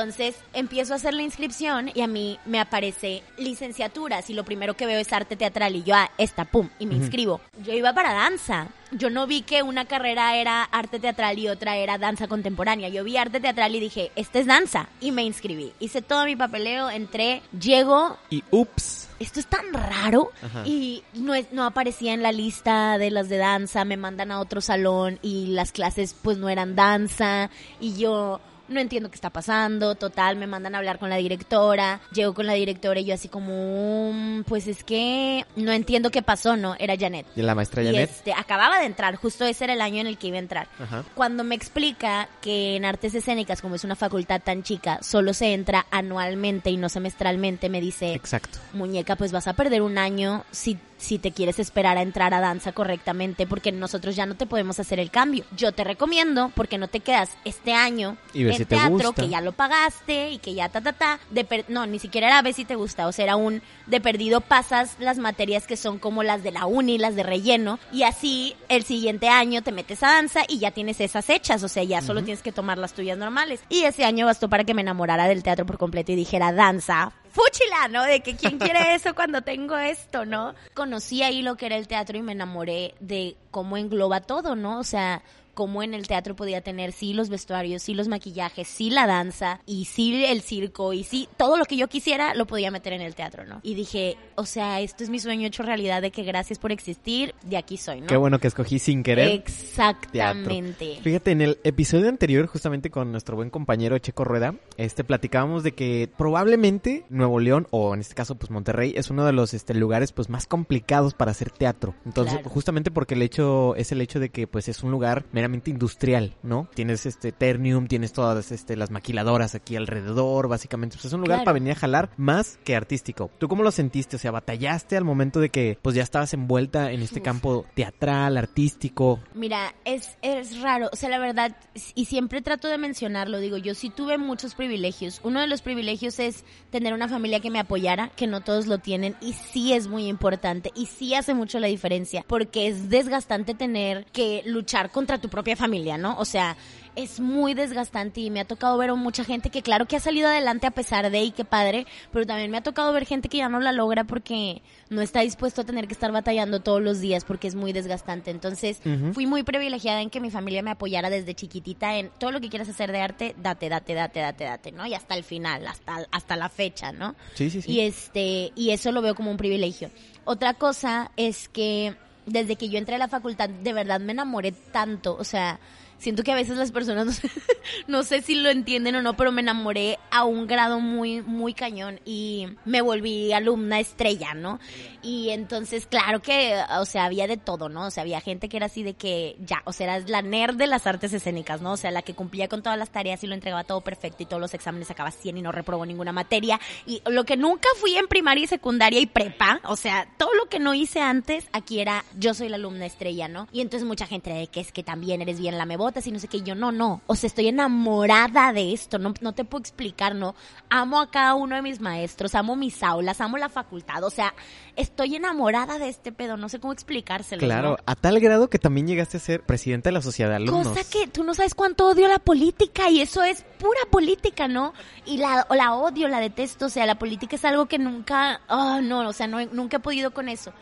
[0.52, 4.86] empiezo a hacer la inscripción y a mí me aparece licenciaturas y lo primero que
[4.86, 7.40] veo es arte teatral y yo, ah, esta, pum, y me inscribo.
[7.64, 8.68] Yo iba para danza.
[8.92, 12.88] Yo no vi que una carrera era arte teatral y otra era danza contemporánea.
[12.88, 14.88] Yo vi arte teatral y dije, esta es danza.
[15.00, 15.72] Y me inscribí.
[15.80, 19.08] Hice todo mi papeleo, entré, llego, Y ups.
[19.18, 20.62] esto es tan raro Ajá.
[20.64, 24.38] y no, es- no aparecía en la lista de las de danza, me mandan a
[24.40, 29.30] otro salón y las clases pues no eran danza y yo no entiendo qué está
[29.30, 33.14] pasando, total, me mandan a hablar con la directora, llego con la directora y yo
[33.14, 36.74] así como, "Mm, pues es que no entiendo qué pasó, ¿no?
[36.78, 37.26] Era Janet.
[37.36, 38.10] Y la maestra Y Janet.
[38.10, 40.68] este, acababa de entrar, justo ese era el año en el que iba a entrar.
[40.80, 41.04] Ajá.
[41.14, 45.52] Cuando me explica que en artes escénicas, como es una facultad tan chica, solo se
[45.52, 48.58] entra anualmente y no semestralmente, me dice, Exacto.
[48.72, 52.40] muñeca, pues vas a perder un año si, si te quieres esperar a entrar a
[52.40, 55.44] danza correctamente, porque nosotros ya no te podemos hacer el cambio.
[55.56, 59.28] Yo te recomiendo, porque no te quedas este año Y en si te teatro, que
[59.28, 62.42] ya lo pagaste y que ya ta, ta, ta, de per- no, ni siquiera era
[62.42, 65.98] ver si te gusta, o sea, era un de perdido pasas las materias que son
[65.98, 70.02] como las de la uni, las de relleno, y así el siguiente año te metes
[70.02, 72.94] a danza y ya tienes esas hechas, o sea, ya solo tienes que tomar las
[72.94, 73.60] tuyas normales.
[73.68, 77.12] Y ese año bastó para que me enamorara del teatro por completo y dijera danza,
[77.36, 78.02] fúchila, ¿no?
[78.04, 80.54] De que quién quiere eso cuando tengo esto, ¿no?
[80.72, 84.78] Conocí ahí lo que era el teatro y me enamoré de cómo engloba todo, ¿no?
[84.78, 85.22] O sea,
[85.56, 89.60] cómo en el teatro podía tener sí los vestuarios, sí los maquillajes, sí la danza
[89.64, 93.00] y sí el circo y sí todo lo que yo quisiera lo podía meter en
[93.00, 93.60] el teatro, ¿no?
[93.62, 97.34] Y dije, o sea, esto es mi sueño hecho realidad de que gracias por existir,
[97.42, 98.06] de aquí soy, ¿no?
[98.06, 99.30] Qué bueno que escogí sin querer.
[99.30, 100.98] Exactamente.
[101.02, 105.72] Fíjate, en el episodio anterior, justamente con nuestro buen compañero Checo Rueda, este platicábamos de
[105.72, 109.72] que probablemente Nuevo León, o en este caso, pues Monterrey, es uno de los este,
[109.72, 111.94] lugares pues más complicados para hacer teatro.
[112.04, 112.50] Entonces, Claro.
[112.50, 116.34] justamente porque el hecho, es el hecho de que pues es un lugar meramente industrial,
[116.42, 116.68] ¿no?
[116.74, 120.96] Tienes este Ternium, tienes todas este, las maquiladoras aquí alrededor, básicamente.
[120.96, 121.44] Pues es un lugar Claro.
[121.44, 123.30] para venir a jalar más que artístico.
[123.38, 124.16] ¿Tú cómo lo sentiste?
[124.16, 127.24] O sea, batallaste al momento de que pues ya estabas envuelta en este Uf.
[127.24, 129.20] campo teatral, artístico.
[129.34, 131.56] Mira, es, es raro, o sea, la verdad,
[131.94, 135.20] y siempre trato de mencionarlo, digo, yo sí tuve muchos privilegios.
[135.22, 138.78] Uno de los privilegios es tener una familia que me apoyara, que no todos lo
[138.78, 143.54] tienen, y sí es muy importante, y sí hace mucho la diferencia, porque es desgastante
[143.54, 146.16] tener que luchar contra tu propia familia, ¿no?
[146.18, 146.56] O sea,
[146.94, 150.00] es muy desgastante y me ha tocado ver a mucha gente que claro que ha
[150.00, 153.28] salido adelante a pesar de y qué padre, pero también me ha tocado ver gente
[153.28, 156.80] que ya no la logra porque no está dispuesto a tener que estar batallando todos
[156.80, 158.30] los días porque es muy desgastante.
[158.30, 158.80] Entonces,
[159.12, 162.48] fui muy privilegiada en que mi familia me apoyara desde chiquitita en todo lo que
[162.48, 164.86] quieras hacer de arte, date, date, date, date, date, ¿no?
[164.86, 167.14] Y hasta el final, hasta, hasta la fecha, ¿no?
[167.34, 167.72] Sí, sí, sí.
[167.72, 169.90] Y este, y eso lo veo como un privilegio.
[170.24, 171.94] Otra cosa es que
[172.26, 175.58] desde que yo entré a la facultad, de verdad me enamoré tanto, o sea,
[175.98, 177.20] siento que a veces las personas,
[177.86, 181.54] no sé, si lo entienden o no, pero me enamoré a un grado muy, muy
[181.54, 184.60] cañón y me volví alumna estrella, ¿no?
[185.02, 187.86] Y entonces, claro que, o sea, había de todo, ¿no?
[187.86, 190.56] O sea, había gente que era así de que ya, o sea, era la nerd
[190.56, 191.72] de las artes escénicas, ¿no?
[191.72, 194.26] O sea, la que cumplía con todas las tareas y lo entregaba todo perfecto y
[194.26, 196.60] todos los exámenes sacaba 100 y no reprobó ninguna materia.
[196.86, 200.46] Y lo que nunca fui en primaria y secundaria y prepa, o sea, todo lo
[200.46, 203.48] que no hice antes, aquí era yo soy la alumna estrella, ¿no?
[203.52, 206.18] Y entonces mucha gente de que es que también eres bien la mebotas y no
[206.18, 207.00] sé qué, yo no, no.
[207.06, 210.34] O sea, estoy enamorada de esto, no, no te puedo explicar, ¿no?
[210.68, 214.34] Amo a cada uno de mis maestros, amo mis aulas, amo la facultad, o sea,
[214.76, 217.40] estoy enamorada de este pedo, no sé cómo explicárselo.
[217.40, 217.76] Claro, ¿no?
[217.86, 220.68] a tal grado que también llegaste a ser presidente de la sociedad de alumnos.
[220.68, 224.72] Cosa que tú no sabes cuánto odio la política y eso es pura política, ¿no?
[225.06, 228.80] Y la, la odio, la detesto, o sea, la política es algo que nunca, oh,
[228.82, 230.52] no, o sea, no, nunca he podido con eso.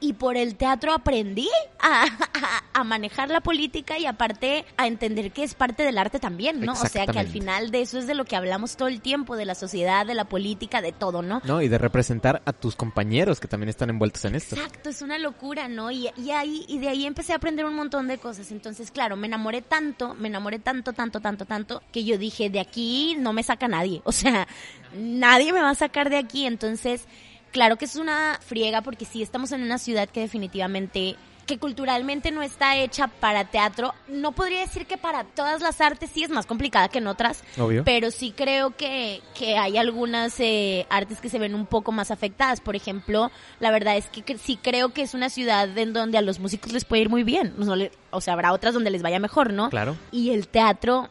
[0.00, 1.48] Y por el teatro aprendí
[1.80, 6.18] a, a- a manejar la política y aparte a entender que es parte del arte
[6.20, 6.72] también, ¿no?
[6.72, 9.34] O sea, que al final de eso es de lo que hablamos todo el tiempo,
[9.36, 11.40] de la sociedad, de la política, de todo, ¿no?
[11.44, 14.56] No, y de representar a tus compañeros que también están envueltos en esto.
[14.56, 15.90] Exacto, es una locura, ¿no?
[15.90, 18.50] Y, y ahí y de ahí empecé a aprender un montón de cosas.
[18.50, 22.60] Entonces, claro, me enamoré tanto, me enamoré tanto, tanto, tanto, tanto que yo dije, de
[22.60, 24.02] aquí no me saca nadie.
[24.04, 24.46] O sea,
[24.94, 26.46] nadie me va a sacar de aquí.
[26.46, 27.06] Entonces,
[27.52, 31.16] claro que es una friega porque sí estamos en una ciudad que definitivamente
[31.46, 33.94] que culturalmente no está hecha para teatro.
[34.08, 37.44] No podría decir que para todas las artes sí es más complicada que en otras,
[37.56, 37.84] Obvio.
[37.84, 42.10] pero sí creo que, que hay algunas eh, artes que se ven un poco más
[42.10, 42.60] afectadas.
[42.60, 43.30] Por ejemplo,
[43.60, 46.72] la verdad es que sí creo que es una ciudad en donde a los músicos
[46.72, 47.54] les puede ir muy bien.
[47.56, 49.70] No le- o sea, habrá otras donde les vaya mejor, ¿no?
[49.70, 49.96] Claro.
[50.10, 51.08] Y el teatro,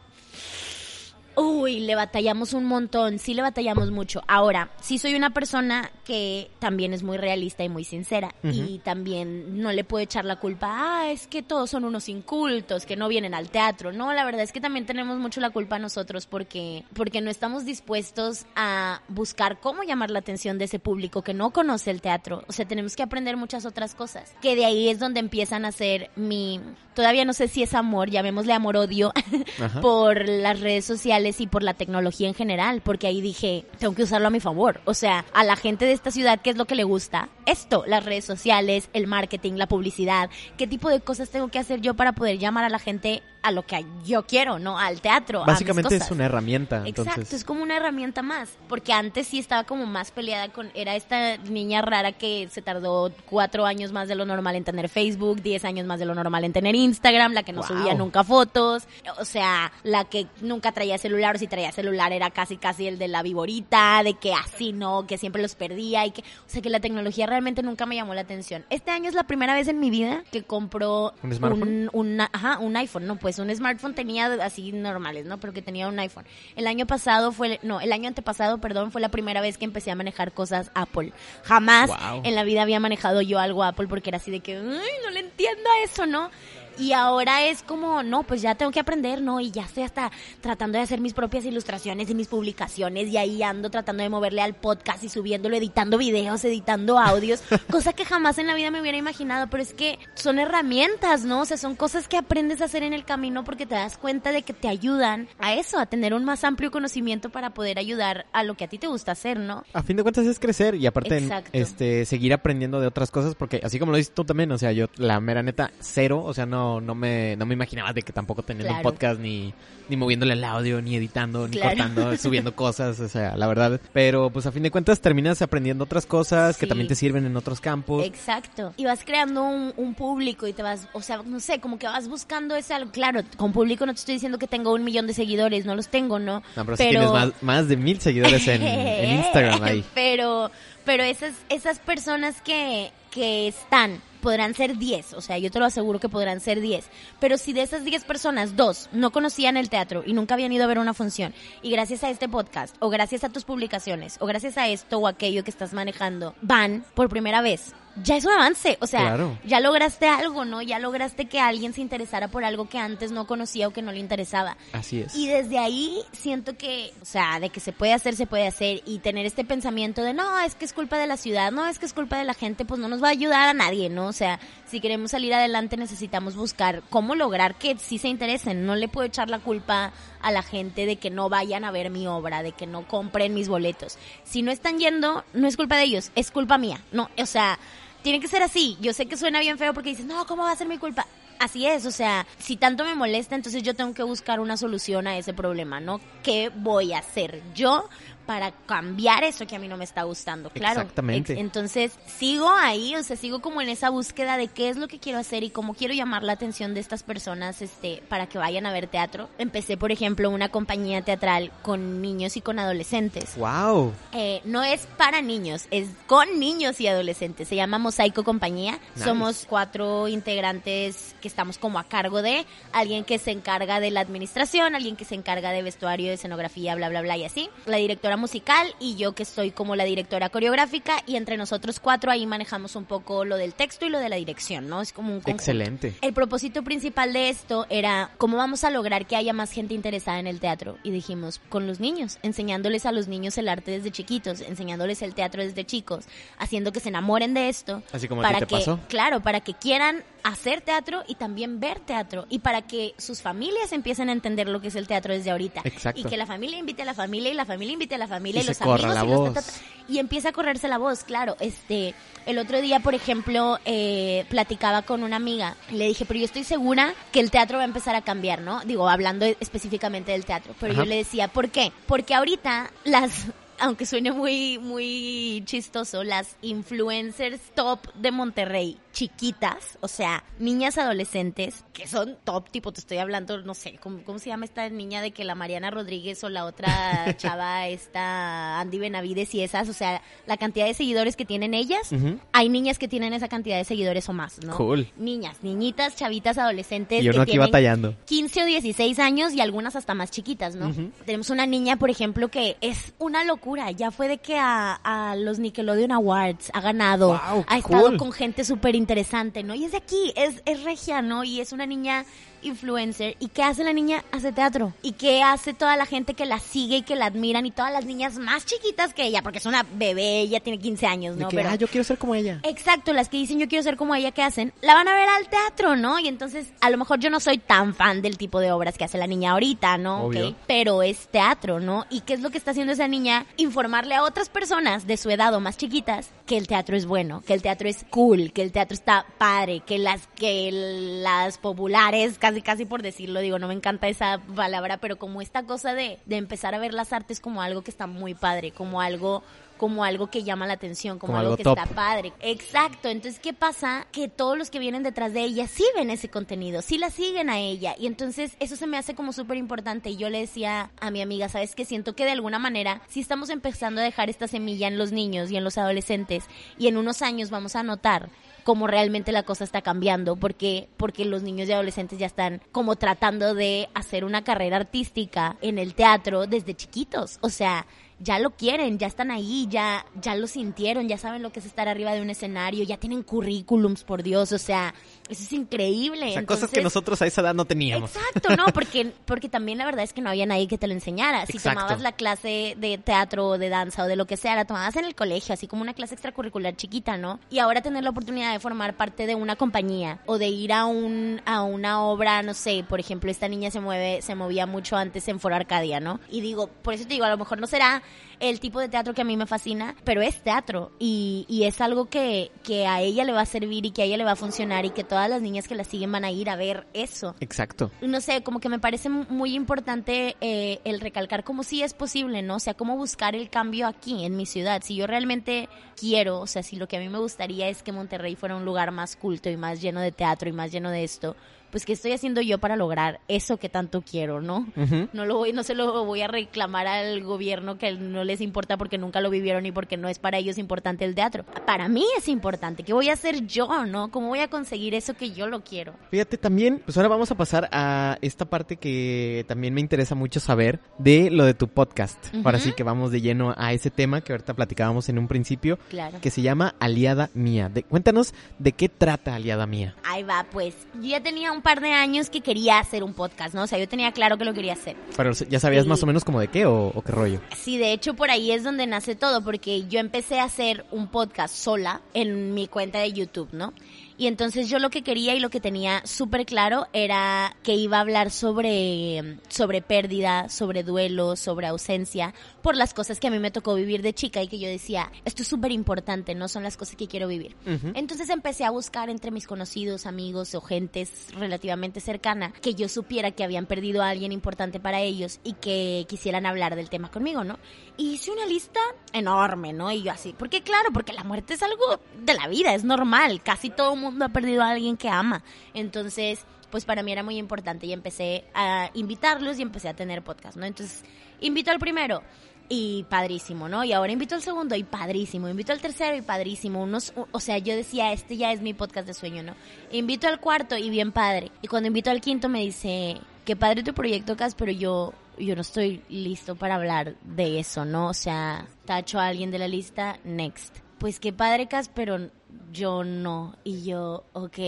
[1.34, 4.22] uy, le batallamos un montón, sí le batallamos mucho.
[4.26, 8.32] Ahora, sí soy una persona que también es muy realista y muy sincera.
[8.44, 12.86] Y también no le puedo echar la culpa, ah, es que todos son unos incultos,
[12.86, 13.92] que no vienen al teatro.
[13.92, 17.64] No, la verdad es que también tenemos mucho la culpa nosotros porque, porque no estamos
[17.64, 22.44] dispuestos a buscar cómo llamar la atención de ese público que no conoce el teatro.
[22.46, 24.32] O sea, tenemos que aprender muchas otras cosas.
[24.40, 26.60] Que de ahí es donde empiezan a ser mi,
[26.94, 29.12] todavía no sé si es amor, llamémosle amor-odio,
[29.82, 34.04] por las redes sociales y por la tecnología en general, porque ahí dije, tengo que
[34.04, 34.80] usarlo a mi favor.
[34.84, 37.28] O sea, a la gente de esta ciudad, ¿qué es lo que le gusta?
[37.46, 41.80] Esto, las redes sociales, el marketing, la publicidad, ¿qué tipo de cosas tengo que hacer
[41.80, 44.76] yo para poder llamar a la gente a lo que yo quiero, ¿no?
[44.76, 45.42] Al teatro.
[45.42, 46.82] a mis Básicamente es una herramienta.
[46.84, 50.96] Exacto, es como una herramienta más, porque antes sí estaba como más peleada con, era
[50.96, 55.42] esta niña rara que se tardó cuatro años más de lo normal en tener Facebook,
[55.42, 57.68] diez años más de lo normal en tener Instagram, la que no Wow.
[57.68, 58.82] subía nunca fotos,
[59.20, 62.98] o sea, la que nunca traía celular, o si traía celular era casi casi el
[62.98, 66.62] de la viborita, de que así no, que siempre los perdía y que, o sea,
[66.62, 68.64] que la tecnología realmente nunca me llamó la atención.
[68.70, 71.90] Este año es la primera vez en mi vida que compro ¿Un smartphone?
[71.92, 75.38] un, ajá, un iPhone, no, pues un smartphone tenía así normales, ¿no?
[75.38, 76.24] Pero que tenía un iPhone.
[76.56, 79.90] El año pasado fue, no, el año antepasado, perdón, fue la primera vez que empecé
[79.90, 81.12] a manejar cosas Apple.
[81.44, 82.22] Jamás Wow.
[82.24, 84.62] en la vida había manejado yo algo Apple porque era así de que, ay,
[85.04, 86.30] no le entiendo a eso, ¿no?
[86.78, 89.40] Y ahora es como, no, pues ya tengo que aprender, ¿no?
[89.40, 90.10] Y ya estoy hasta
[90.40, 94.42] tratando de hacer mis propias ilustraciones y mis publicaciones y ahí ando tratando de moverle
[94.42, 98.80] al podcast y subiéndolo, editando videos, editando audios, cosa que jamás en la vida me
[98.80, 101.40] hubiera imaginado, pero es que son herramientas, ¿no?
[101.40, 104.32] O sea, son cosas que aprendes a hacer en el camino porque te das cuenta
[104.32, 108.26] de que te ayudan a eso, a tener un más amplio conocimiento para poder ayudar
[108.32, 109.64] a lo que a ti te gusta hacer, ¿no?
[109.72, 111.50] a fin de cuentas es crecer y aparte Exacto.
[111.52, 114.72] este seguir aprendiendo de otras cosas porque así como lo dices tú también, o sea,
[114.72, 118.12] yo la mera neta cero, o sea, no no me no me imaginaba de que
[118.12, 119.52] tampoco teniendo un podcast ni
[119.88, 121.76] ni moviéndole el audio, ni editando, ni Claro.
[121.76, 125.84] cortando, subiendo cosas, o sea, la verdad, pero pues a fin de cuentas terminas aprendiendo
[125.84, 128.04] otras cosas que también te sirven en otros campos.
[128.04, 128.72] Exacto.
[128.76, 131.86] Y vas creando un, un público y te vas, o sea, no sé, como que
[131.86, 132.90] vas buscando ese algo.
[132.90, 135.88] Claro, con público no te estoy diciendo que tengo un millón de seguidores, no los
[135.88, 136.42] tengo, ¿no?
[136.56, 139.84] No, pero, sí tienes más, más de mil seguidores en, en Instagram ahí.
[139.94, 140.50] Pero,
[140.84, 145.64] pero esas, esas personas que, que están podrán ser 10, o sea, yo te lo
[145.64, 146.88] aseguro que podrán ser 10,
[147.20, 150.64] pero si de esas 10 personas, dos no conocían el teatro y nunca habían ido
[150.64, 154.26] a ver una función, y gracias a este podcast, o gracias a tus publicaciones, o
[154.26, 158.32] gracias a esto o aquello que estás manejando, van por primera vez, ya es un
[158.32, 159.38] avance, o sea, Claro.
[159.44, 160.62] ya lograste algo, ¿no?
[160.62, 163.92] Ya lograste que alguien se interesara por algo que antes no conocía o que no
[163.92, 164.56] le interesaba.
[164.72, 165.14] Así es.
[165.14, 168.82] Y desde ahí siento que, o sea, de que se puede hacer, se puede hacer
[168.86, 171.78] y tener este pensamiento de no, es que es culpa de la ciudad, no, es
[171.78, 174.06] que es culpa de la gente, pues no nos va a ayudar a nadie, ¿no?
[174.06, 178.66] O sea, si queremos salir adelante necesitamos buscar cómo lograr que sí se interesen.
[178.66, 181.90] No le puedo echar la culpa a la gente de que no vayan a ver
[181.90, 183.96] mi obra, de que no compren mis boletos.
[184.24, 186.80] Si no están yendo, no es culpa de ellos, es culpa mía.
[186.92, 187.58] No, o sea,
[188.06, 188.76] tiene que ser así.
[188.80, 191.08] Yo sé que suena bien feo porque dices, no, ¿cómo va a ser mi culpa?
[191.40, 195.08] Así es, o sea, si tanto me molesta, entonces yo tengo que buscar una solución
[195.08, 196.00] a ese problema, ¿no?
[196.22, 197.88] ¿Qué voy a hacer yo
[198.26, 200.80] para cambiar eso que a mí no me está gustando, claro.
[200.80, 201.32] Exactamente.
[201.34, 204.88] Ex- Entonces, sigo ahí, o sea, sigo como en esa búsqueda de qué es lo
[204.88, 208.38] que quiero hacer y cómo quiero llamar la atención de estas personas este para que
[208.38, 209.28] vayan a ver teatro.
[209.38, 213.36] Empecé, por ejemplo, una compañía teatral con niños y con adolescentes.
[213.36, 213.92] Wow.
[214.12, 217.48] Eh, no es para niños, es con niños y adolescentes.
[217.48, 218.78] Se llama Mosaico Compañía.
[218.94, 219.04] Nice.
[219.04, 224.00] Somos cuatro integrantes que estamos como a cargo de alguien que se encarga de la
[224.00, 227.48] administración, alguien que se encarga de vestuario, de escenografía, bla, bla, bla y así.
[227.66, 232.10] La directora musical y yo que estoy como la directora coreográfica y entre nosotros cuatro
[232.10, 234.80] ahí manejamos un poco lo del texto y lo de la dirección, ¿no?
[234.80, 235.42] Es como un conjunto.
[235.42, 235.94] Excelente.
[236.00, 240.18] El propósito principal de esto era cómo vamos a lograr que haya más gente interesada
[240.18, 240.78] en el teatro.
[240.82, 245.14] Y dijimos, con los niños, enseñándoles a los niños el arte desde chiquitos, enseñándoles el
[245.14, 246.06] teatro desde chicos,
[246.38, 247.82] haciendo que se enamoren de esto.
[247.92, 248.80] Así como para te que, pasó.
[248.88, 252.26] Claro, para que quieran hacer teatro y también ver teatro.
[252.28, 255.60] Y para que sus familias empiecen a entender lo que es el teatro desde ahorita.
[255.64, 256.00] Exacto.
[256.00, 258.42] Y que la familia invite a la familia y la familia invite a la familia
[258.42, 259.60] Y los amigos la y los voz.
[259.88, 261.36] y empieza a correrse la voz, claro.
[261.38, 261.94] Este,
[262.26, 265.56] el otro día, por ejemplo, eh, platicaba con una amiga.
[265.70, 268.60] Le dije, pero yo estoy segura que el teatro va a empezar a cambiar, ¿no?
[268.64, 270.56] Digo, hablando específicamente del teatro.
[270.58, 270.82] Pero Ajá.
[270.82, 271.72] yo le decía, ¿por qué?
[271.86, 273.26] Porque ahorita las
[273.58, 281.66] aunque suene muy, muy chistoso, las influencers top de Monterrey, chiquitas, o sea, niñas adolescentes,
[281.74, 285.02] que son top, tipo, te estoy hablando, no sé, ¿cómo, cómo se llama esta niña
[285.02, 289.74] de que la Mariana Rodríguez o la otra chava, esta Andy Benavides y esas, o
[289.74, 291.90] sea, la cantidad de seguidores que tienen ellas,
[292.32, 294.56] hay niñas que tienen esa cantidad de seguidores o más, ¿no?
[294.56, 294.88] Cool.
[294.96, 297.04] Niñas, niñitas, chavitas, adolescentes.
[297.04, 297.94] Y uno que aquí tienen batallando.
[298.06, 300.72] 15 o 16 años y algunas hasta más chiquitas, ¿no?
[301.04, 303.70] Tenemos una niña, por ejemplo, que es una locura.
[303.72, 307.96] Ya fue de que a, a los Nickelodeon Awards ha ganado, Wow, ha estado cool.
[307.98, 309.56] con gente súper interesante, ¿no?
[309.56, 311.24] Y es de aquí, es, es regia, ¿no?
[311.24, 312.04] Y es una niña
[312.42, 313.16] influencer.
[313.18, 314.04] ¿Y qué hace la niña?
[314.12, 314.72] Hace teatro.
[314.82, 317.46] ¿Y qué hace toda la gente que la sigue y que la admiran?
[317.46, 320.86] Y todas las niñas más chiquitas que ella, porque es una bebé, ella tiene 15
[320.86, 321.28] años, De ¿no?
[321.28, 322.40] que, Pero ah, yo quiero ser como ella.
[322.42, 324.52] Exacto, las que dicen yo quiero ser como ella, ¿qué hacen?
[324.62, 325.98] La van a ver al teatro, ¿no?
[325.98, 328.84] Y entonces, a lo mejor yo no soy tan fan del tipo de obras que
[328.84, 330.04] hace la niña ahorita, ¿no?
[330.04, 330.28] Obvio.
[330.28, 331.86] Ok, Pero es teatro, ¿no?
[331.90, 333.26] ¿Y qué es lo que está haciendo esa niña?
[333.36, 337.22] Informarle a otras personas de su edad o más chiquitas que el teatro es bueno,
[337.26, 342.18] que el teatro es cool, que el teatro está padre, que las, que las populares,
[342.26, 346.00] casi casi por decirlo, digo, no me encanta esa palabra, pero como esta cosa de,
[346.06, 349.22] de empezar a ver las artes como algo que está muy padre, como algo
[349.56, 351.58] como algo que llama la atención, como, Como algo, algo que top.
[351.58, 352.12] está padre.
[352.20, 352.88] Exacto.
[352.88, 353.86] Entonces, ¿qué pasa?
[353.92, 357.30] Que todos los que vienen detrás de ella sí ven ese contenido, sí la siguen
[357.30, 357.74] a ella.
[357.78, 359.90] Y entonces eso se me hace como súper importante.
[359.90, 361.64] Y yo le decía a mi amiga, ¿sabes qué?
[361.64, 365.30] Siento que de alguna manera sí estamos empezando a dejar esta semilla en los niños
[365.30, 366.24] y en los adolescentes.
[366.58, 368.10] Y en unos años vamos a notar
[368.46, 372.76] cómo realmente la cosa está cambiando, porque, porque los niños y adolescentes ya están como
[372.76, 377.18] tratando de hacer una carrera artística en el teatro desde chiquitos.
[377.22, 377.66] O sea,
[377.98, 381.46] ya lo quieren, ya están ahí, ya, ya lo sintieron, ya saben lo que es
[381.46, 384.74] estar arriba de un escenario, ya tienen currículums, por Dios, o sea,
[385.08, 386.08] eso es increíble.
[386.08, 387.94] O sea, cosas que Entonces- nosotros a esa edad no teníamos.
[387.94, 390.72] Exacto, no, porque, porque también la verdad es que no había nadie que te lo
[390.72, 391.26] enseñara.
[391.26, 391.60] Si Exacto.
[391.60, 394.76] tomabas la clase de teatro o de danza o de lo que sea, la tomabas
[394.76, 397.20] en el colegio, así como una clase extracurricular chiquita, ¿no?
[397.30, 400.64] Y ahora tener la oportunidad de formar parte de una compañía o de ir a
[400.66, 404.76] un a una obra, no sé, por ejemplo, esta niña se mueve, se movía mucho
[404.76, 406.00] antes en Foro Arcadia, ¿no?
[406.10, 407.82] Y digo, por eso te digo, a lo mejor no será
[408.20, 411.60] el tipo de teatro que a mí me fascina, pero es teatro y, y es
[411.60, 414.12] algo que, que a ella le va a servir y que a ella le va
[414.12, 416.66] a funcionar y que todas las niñas que la siguen van a ir a ver
[416.72, 417.70] eso Exacto.
[417.80, 422.22] no sé, como que me parece muy importante eh, el recalcar cómo sí es posible,
[422.22, 422.36] ¿no?
[422.36, 424.62] O sea, cómo buscar el cambio aquí, en mi ciudad.
[424.64, 425.48] Si yo realmente
[425.78, 428.44] quiero, o sea, si lo que a mí me gustaría es que Monterrey fuera un
[428.44, 431.16] lugar más culto y más lleno de teatro y más lleno de esto,
[431.50, 434.46] pues ¿qué estoy haciendo yo para lograr eso que tanto quiero, no?
[434.92, 438.56] No lo voy, no se lo voy a reclamar al gobierno que no les importa
[438.56, 441.24] porque nunca lo vivieron y porque no es para ellos importante el teatro.
[441.46, 442.62] Para mí es importante.
[442.62, 443.90] ¿Qué voy a hacer yo, no?
[443.90, 445.74] ¿Cómo voy a conseguir eso que yo lo quiero?
[445.90, 450.20] Fíjate también, pues ahora vamos a pasar a esta parte que también me interesa mucho
[450.20, 451.96] saber de lo de tu podcast.
[452.24, 455.58] Ahora sí que vamos de lleno a ese tema que ahorita platicábamos en un principio,
[455.70, 455.98] Claro.
[456.00, 457.48] que se llama Aliada Mía.
[457.48, 459.74] De- cuéntanos de qué trata Aliada Mía.
[459.84, 460.54] Ahí va, pues.
[460.74, 463.42] Yo ya tenía un par de años que quería hacer un podcast, ¿no?
[463.42, 464.76] O sea, yo tenía claro que lo quería hacer.
[464.96, 465.68] Pero ya sabías Sí.
[465.68, 467.20] más o menos como de qué o, o qué rollo.
[467.36, 470.88] Sí, de hecho, por ahí es donde nace todo, porque yo empecé a hacer un
[470.88, 473.52] podcast sola en mi cuenta de YouTube, ¿no?
[473.98, 477.78] Y entonces yo lo que quería y lo que tenía súper claro era que iba
[477.78, 483.18] a hablar sobre, sobre pérdida, sobre duelo, sobre ausencia, por las cosas que a mí
[483.18, 486.42] me tocó vivir de chica y que yo decía, esto es súper importante, no son
[486.42, 487.36] las cosas que quiero vivir.
[487.74, 493.12] Entonces empecé a buscar entre mis conocidos, amigos o gentes relativamente cercana que yo supiera
[493.12, 497.24] que habían perdido a alguien importante para ellos y que quisieran hablar del tema conmigo,
[497.24, 497.38] ¿no?
[497.76, 498.60] Y hice una lista
[498.92, 499.72] enorme, ¿no?
[499.72, 503.22] Y yo así, porque claro, porque la muerte es algo de la vida, es normal,
[503.22, 505.22] casi todo el mundo ha perdido a alguien que ama.
[505.54, 510.02] Entonces, pues para mí era muy importante y empecé a invitarlos y empecé a tener
[510.02, 510.46] podcast, ¿no?
[510.46, 510.84] Entonces,
[511.20, 512.02] invito al primero
[512.48, 513.64] y padrísimo, ¿no?
[513.64, 517.38] Y ahora invito al segundo y padrísimo, invito al tercero y padrísimo, unos, o sea,
[517.38, 519.34] yo decía, este ya es mi podcast de sueño, ¿no?
[519.72, 521.30] Invito al cuarto y bien padre.
[521.42, 525.34] Y cuando invito al quinto me dice, qué padre tu proyecto, Cas, pero yo, yo
[525.34, 527.88] no estoy listo para hablar de eso, ¿no?
[527.88, 530.58] O sea, tacho a alguien de la lista, next.
[530.78, 532.10] Pues qué padre, Cas, pero
[532.52, 533.34] yo no.
[533.44, 534.38] Y yo, ok,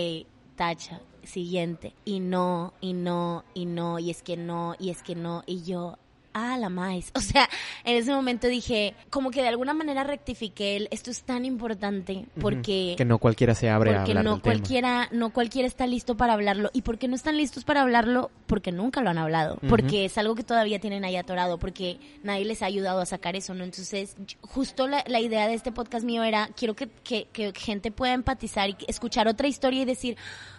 [0.57, 1.94] tacha, siguiente.
[2.05, 5.42] Y no, y no, y no, y es que no, y es que no.
[5.46, 5.99] Y yo,
[6.39, 7.12] ah, la más.
[7.18, 7.49] O sea,
[7.84, 12.26] en ese momento dije, como que de alguna manera rectifiqué el, esto es tan importante
[12.41, 12.95] porque...
[12.97, 14.55] Que no cualquiera se abre a porque hablar no del tema.
[14.55, 16.70] cualquiera, no cualquiera está listo para hablarlo.
[16.72, 18.30] ¿Y por qué no están listos para hablarlo?
[18.47, 19.59] Porque nunca lo han hablado.
[19.68, 21.59] Porque es algo que todavía tienen ahí atorado.
[21.59, 23.64] Porque nadie les ha ayudado a sacar eso, ¿no?
[23.64, 27.91] Entonces, justo la, la idea de este podcast mío era, quiero que, que, que gente
[27.91, 30.16] pueda empatizar y escuchar otra historia y decir,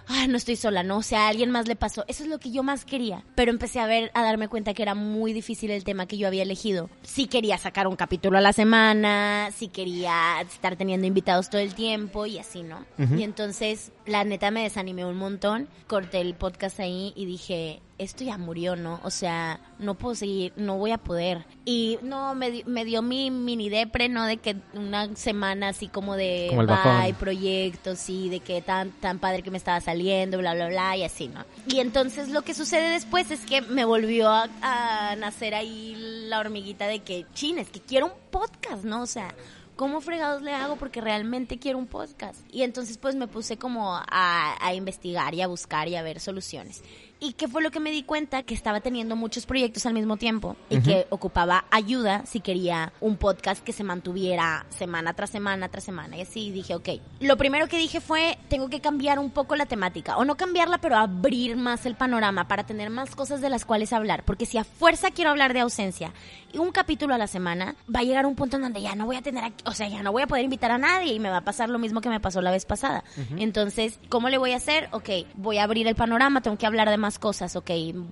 [0.10, 0.98] ah, no estoy sola, ¿no?
[0.98, 2.04] O sea, a alguien más le pasó.
[2.08, 3.24] Eso es lo que yo más quería.
[3.36, 6.28] Pero empecé a ver, a darme cuenta que era muy difícil el tema que yo
[6.28, 6.90] había elegido.
[7.04, 11.76] Sí quería sacar un capítulo a la semana, sí quería estar teniendo invitados todo el
[11.76, 12.86] tiempo y así, ¿no?
[13.18, 15.70] Y entonces, la neta me desanimé un montón.
[15.88, 19.00] Corté el podcast ahí y dije, esto ya murió, ¿no?
[19.04, 21.46] O sea, no puedo seguir, no voy a poder.
[21.66, 24.26] Y no, me, me dio mi mini depre, ¿no?
[24.26, 29.20] De que una semana así como de Como bye, proyectos y de que tan, tan
[29.20, 31.46] padre que me estaba saliendo, bla, bla, bla, y así, ¿no?
[31.68, 35.96] Y entonces lo que sucede después es que me volvió a, a nacer ahí
[36.28, 39.02] la hormiguita de que, chin, es que quiero un podcast, ¿no?
[39.02, 39.36] O sea,
[39.76, 40.76] ¿cómo fregados le hago?
[40.76, 42.40] Porque realmente quiero un podcast.
[42.52, 46.20] Y entonces pues me puse como a, a investigar y a buscar y a ver
[46.20, 46.84] soluciones.
[47.22, 48.44] ¿Y qué fue lo que me di cuenta?
[48.44, 53.18] Que estaba teniendo muchos proyectos al mismo tiempo y que ocupaba ayuda si quería un
[53.18, 56.16] podcast que se mantuviera semana tras semana tras semana.
[56.18, 56.90] Y así dije, ok.
[57.20, 60.16] Lo primero que dije fue, tengo que cambiar un poco la temática.
[60.16, 63.92] O no cambiarla, pero abrir más el panorama para tener más cosas de las cuales
[63.92, 64.24] hablar.
[64.24, 66.14] Porque si a fuerza quiero hablar de ausencia
[66.54, 69.06] y un capítulo a la semana, va a llegar un punto en donde ya no
[69.06, 71.20] voy a tener, aquí- o sea, ya no voy a poder invitar a nadie y
[71.20, 73.04] me va a pasar lo mismo que me pasó la vez pasada.
[73.38, 74.88] Entonces, ¿cómo le voy a hacer?
[74.94, 77.72] Ok, voy a abrir el panorama, tengo que hablar de más cosas, ok,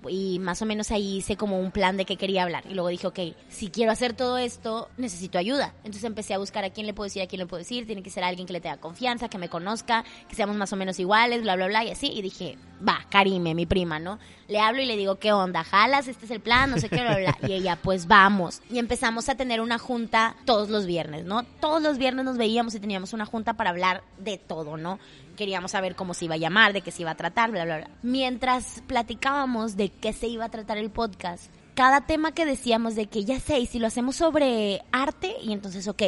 [0.10, 2.64] y más o menos ahí hice como un plan de qué quería hablar.
[2.68, 3.20] Y luego dije, ok,
[3.50, 5.74] si quiero hacer todo esto, necesito ayuda.
[5.84, 8.02] Entonces empecé a buscar a quién le puedo decir, a quién le puedo decir, tiene
[8.02, 11.00] que ser alguien que le tenga confianza, que me conozca, que seamos más o menos
[11.00, 12.08] iguales, bla, bla, bla, y así.
[12.08, 14.20] Y dije, va, Karime, mi prima, ¿no?
[14.48, 15.64] Le hablo y le digo, ¿qué onda?
[15.64, 16.08] ¿Jalas?
[16.08, 17.38] Este es el plan, no sé qué, bla, bla.
[17.48, 18.62] Y ella, pues vamos.
[18.70, 21.44] Y empezamos a tener una junta todos los viernes, ¿no?
[21.44, 25.00] Todos los viernes nos veíamos y teníamos una junta para hablar de todo, ¿no?
[25.38, 27.78] Queríamos saber cómo se iba a llamar, de qué se iba a tratar, bla, bla,
[27.78, 27.90] bla.
[28.02, 33.06] Mientras platicábamos de qué se iba a tratar el podcast, cada tema que decíamos de
[33.06, 36.02] que ya sé, y si lo hacemos sobre arte, y entonces, ok,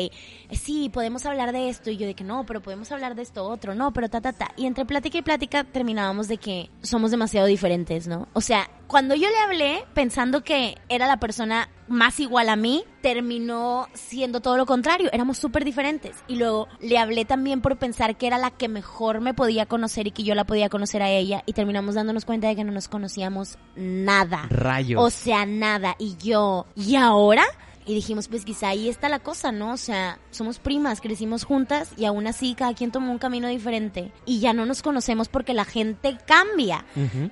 [0.51, 3.45] sí, podemos hablar de esto, y yo de que no, pero podemos hablar de esto
[3.47, 4.51] otro, no, pero ta, ta, ta.
[4.57, 8.27] Y entre plática y plática terminábamos de que somos demasiado diferentes, ¿no?
[8.33, 12.83] O sea, cuando yo le hablé pensando que era la persona más igual a mí,
[13.01, 16.17] terminó siendo todo lo contrario, éramos súper diferentes.
[16.27, 20.07] Y luego le hablé también por pensar que era la que mejor me podía conocer
[20.07, 22.71] y que yo la podía conocer a ella, y terminamos dándonos cuenta de que no
[22.71, 24.47] nos conocíamos nada.
[24.49, 24.99] Rayos.
[25.03, 25.95] O sea, nada.
[25.99, 27.43] Y yo, ¿y ahora?
[27.89, 29.73] Y dijimos, pues quizá ahí está la cosa, ¿no?
[29.73, 34.11] O sea, somos primas, crecimos juntas y aún así cada quien tomó un camino diferente.
[34.27, 36.85] Y ya no nos conocemos porque la gente cambia.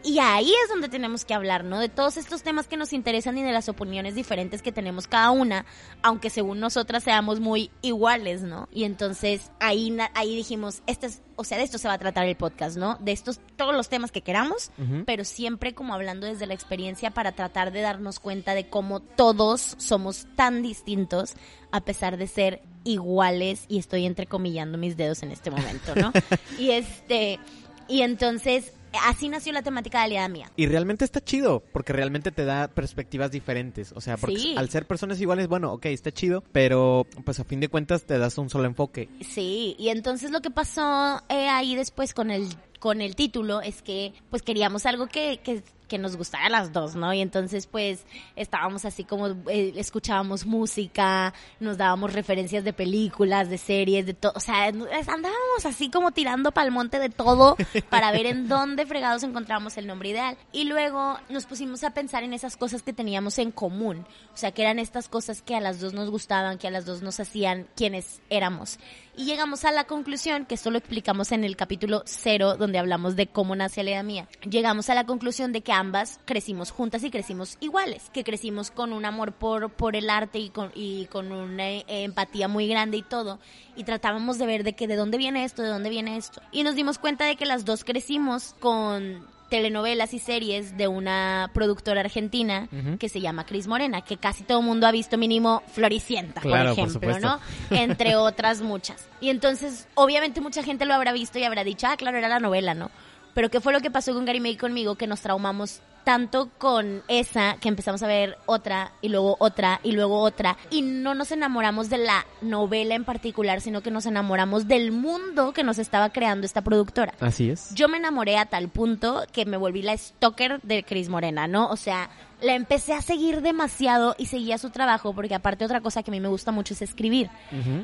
[0.03, 1.77] Y ahí es donde tenemos que hablar, ¿no?
[1.77, 5.29] De todos estos temas que nos interesan y de las opiniones diferentes que tenemos cada
[5.29, 5.67] una,
[6.01, 8.67] aunque según nosotras seamos muy iguales, ¿no?
[8.73, 12.25] Y entonces ahí, ahí dijimos, este es, o sea, de esto se va a tratar
[12.25, 12.97] el podcast, ¿no?
[12.99, 14.71] De estos, todos los temas que queramos,
[15.05, 19.75] pero siempre como hablando desde la experiencia para tratar de darnos cuenta de cómo todos
[19.77, 21.35] somos tan distintos
[21.71, 26.11] a pesar de ser iguales y estoy entrecomillando mis dedos en este momento, ¿no?
[26.59, 27.39] y este,
[27.87, 28.73] y entonces
[29.05, 30.51] así nació la temática de aliada mía.
[30.55, 33.91] Y realmente está chido, porque realmente te da perspectivas diferentes.
[33.93, 34.55] O sea, porque Sí.
[34.57, 38.17] al ser personas iguales, bueno, ok, está chido, pero pues a fin de cuentas te
[38.17, 39.09] das un solo enfoque.
[39.21, 42.47] Sí, y entonces lo que pasó eh, ahí después con el
[42.79, 46.73] con el título es que pues queríamos algo que, que que nos gustara a las
[46.73, 47.13] dos, ¿no?
[47.13, 53.57] Y entonces pues estábamos así como, eh, escuchábamos música, nos dábamos referencias de películas, de
[53.57, 57.57] series, de todo, o sea, andábamos así como tirando pa'l monte de todo
[57.89, 60.37] para ver en dónde fregados encontramos el nombre ideal.
[60.51, 64.51] Y luego nos pusimos a pensar en esas cosas que teníamos en común, o sea,
[64.51, 67.19] que eran estas cosas que a las dos nos gustaban, que a las dos nos
[67.19, 68.79] hacían quienes éramos.
[69.19, 73.15] Y llegamos a la conclusión, que esto lo explicamos en el capítulo cero, donde hablamos
[73.15, 74.27] de cómo nace la idea mía.
[74.47, 78.93] Llegamos a la conclusión de que ambas crecimos juntas y crecimos iguales, que crecimos con
[78.93, 82.97] un amor por, por el arte y con, y con una eh, empatía muy grande
[82.97, 83.39] y todo.
[83.75, 86.43] Y tratábamos de ver de que de dónde viene esto, de dónde viene esto.
[86.51, 91.49] Y nos dimos cuenta de que las dos crecimos con telenovelas y series de una
[91.53, 92.67] productora argentina
[92.99, 96.57] que se llama Cris Morena, que casi todo el mundo ha visto mínimo Floricienta, por
[96.57, 97.39] ejemplo, ¿no?
[97.69, 99.07] Entre otras muchas.
[99.21, 102.39] Y entonces, obviamente mucha gente lo habrá visto y habrá dicho, ah, claro, era la
[102.39, 102.91] novela, ¿no?
[103.33, 104.95] Pero ¿qué fue lo que pasó con Gary May y conmigo?
[104.95, 109.91] Que nos traumamos tanto con esa que empezamos a ver otra y luego otra y
[109.91, 110.55] luego otra.
[110.69, 115.51] Y no nos enamoramos de la novela en particular, sino que nos enamoramos del mundo
[115.51, 117.13] que nos estaba creando esta productora.
[117.19, 117.75] Así es.
[117.75, 121.67] Yo me enamoré a tal punto que me volví la stalker de Cris Morena, ¿no?
[121.67, 126.03] O sea, la empecé a seguir demasiado y seguía su trabajo porque aparte otra cosa
[126.03, 127.29] que a mí me gusta mucho es escribir.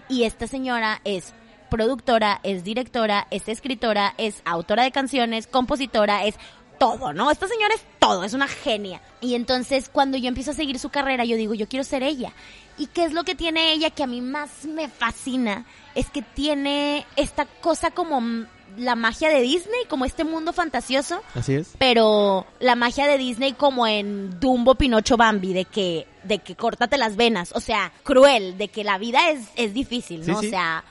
[0.07, 1.33] Y esta señora es
[1.69, 6.35] productora, es directora, es escritora, es autora de canciones, compositora, es
[6.83, 7.31] todo, ¿no?
[7.31, 9.01] Esta señora es todo, es una genia.
[9.21, 12.33] Y entonces cuando yo empiezo a seguir su carrera, yo digo, yo quiero ser ella.
[12.77, 15.65] ¿Y qué es lo que tiene ella que a mí más me fascina?
[15.95, 21.21] Es que tiene esta cosa como la magia de Disney, como este mundo fantasioso.
[21.35, 21.71] Así es.
[21.77, 26.97] Pero la magia de Disney como en Dumbo, Pinocho, Bambi, de que, de que córtate
[26.97, 27.53] las venas.
[27.55, 30.39] O sea, cruel, de que la vida es, es difícil, ¿no?
[30.39, 30.83] O sea,